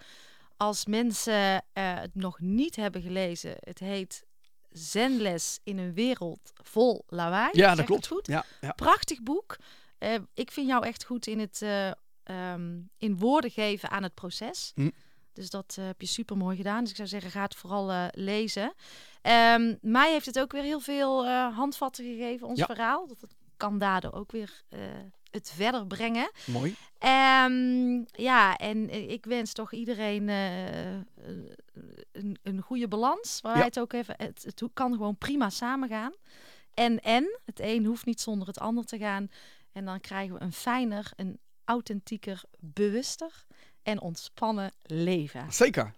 [0.57, 4.23] Als mensen het nog niet hebben gelezen, het heet
[4.71, 7.49] Zenles in een wereld vol lawaai.
[7.51, 8.07] ja, dat klopt.
[8.07, 8.27] goed?
[8.27, 8.71] Ja, ja.
[8.71, 9.57] Prachtig boek.
[9.97, 11.91] Eh, ik vind jou echt goed in het eh,
[12.23, 14.71] ehm, in woorden geven aan het proces.
[14.75, 14.89] Hm.
[15.33, 16.79] Dus dat eh, heb je super mooi gedaan.
[16.81, 18.73] Dus ik zou zeggen, ga het vooral lezen.
[19.21, 22.65] Ehm, mij heeft het ook weer heel veel handvatten gegeven, ons Ja.
[22.65, 23.07] verhaal.
[23.07, 24.63] Dat het kan daardoor ook weer
[25.31, 26.31] het verder brengen.
[26.45, 26.75] Mooi.
[26.97, 30.93] Ehm, ja, en ik wens toch iedereen eh,
[32.11, 33.41] een, een goede balans.
[33.41, 33.63] Waar Ja.
[33.63, 34.15] het ook even.
[34.17, 36.13] Het, het kan gewoon prima samengaan.
[36.73, 39.29] En en het een hoeft niet zonder het ander te gaan.
[39.71, 43.45] En dan krijgen we een fijner, een authentieker, bewuster
[43.83, 45.53] en ontspannen leven.
[45.53, 45.93] Zeker.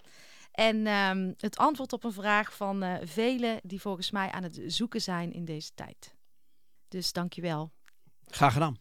[0.52, 4.62] En ehm, het antwoord op een vraag van eh velen die volgens mij aan het
[4.68, 6.16] zoeken zijn in deze tijd.
[6.88, 7.72] Dus dankjewel.
[8.28, 8.78] Graag gedaan.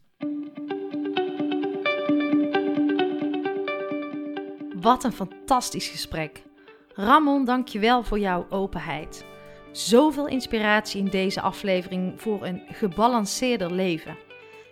[4.83, 6.43] Wat een fantastisch gesprek.
[6.93, 9.25] Ramon, dank je wel voor jouw openheid.
[9.71, 14.17] Zoveel inspiratie in deze aflevering voor een gebalanceerder leven.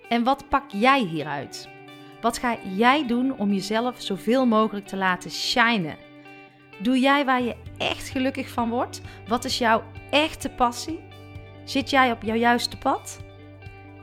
[0.09, 1.69] En wat pak jij hieruit?
[2.21, 5.97] Wat ga jij doen om jezelf zoveel mogelijk te laten shinen?
[6.81, 9.01] Doe jij waar je echt gelukkig van wordt?
[9.27, 10.99] Wat is jouw echte passie?
[11.63, 13.19] Zit jij op jouw juiste pad?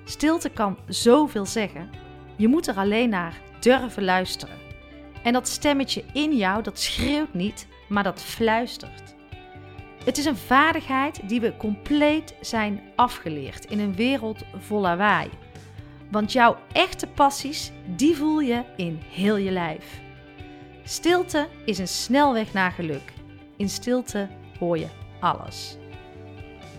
[0.04, 1.90] Stilte kan zoveel zeggen.
[2.36, 4.67] Je moet er alleen naar durven luisteren.
[5.22, 9.16] En dat stemmetje in jou, dat schreeuwt niet, maar dat fluistert.
[10.04, 15.28] Het is een vaardigheid die we compleet zijn afgeleerd in een wereld vol lawaai.
[16.10, 20.00] Want jouw echte passies, die voel je in heel je lijf.
[20.84, 23.12] Stilte is een snelweg naar geluk.
[23.56, 24.88] In stilte hoor je
[25.20, 25.76] alles.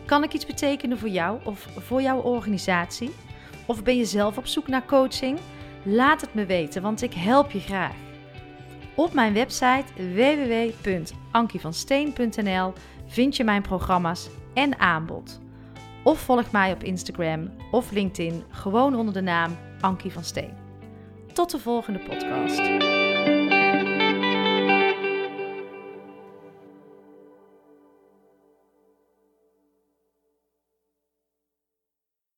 [0.06, 3.12] Kan ik iets betekenen voor jou of voor jouw organisatie?
[3.66, 5.40] Of ben je zelf op zoek naar coaching?
[5.84, 7.96] Laat het me weten, want ik help je graag.
[9.00, 12.74] Op mijn website www.ankievansteen.nl
[13.08, 15.40] vind je mijn programma's en aanbod.
[16.04, 20.54] Of volg mij op Instagram of LinkedIn gewoon onder de naam Ankie van Steen.
[21.34, 22.62] Tot de volgende podcast.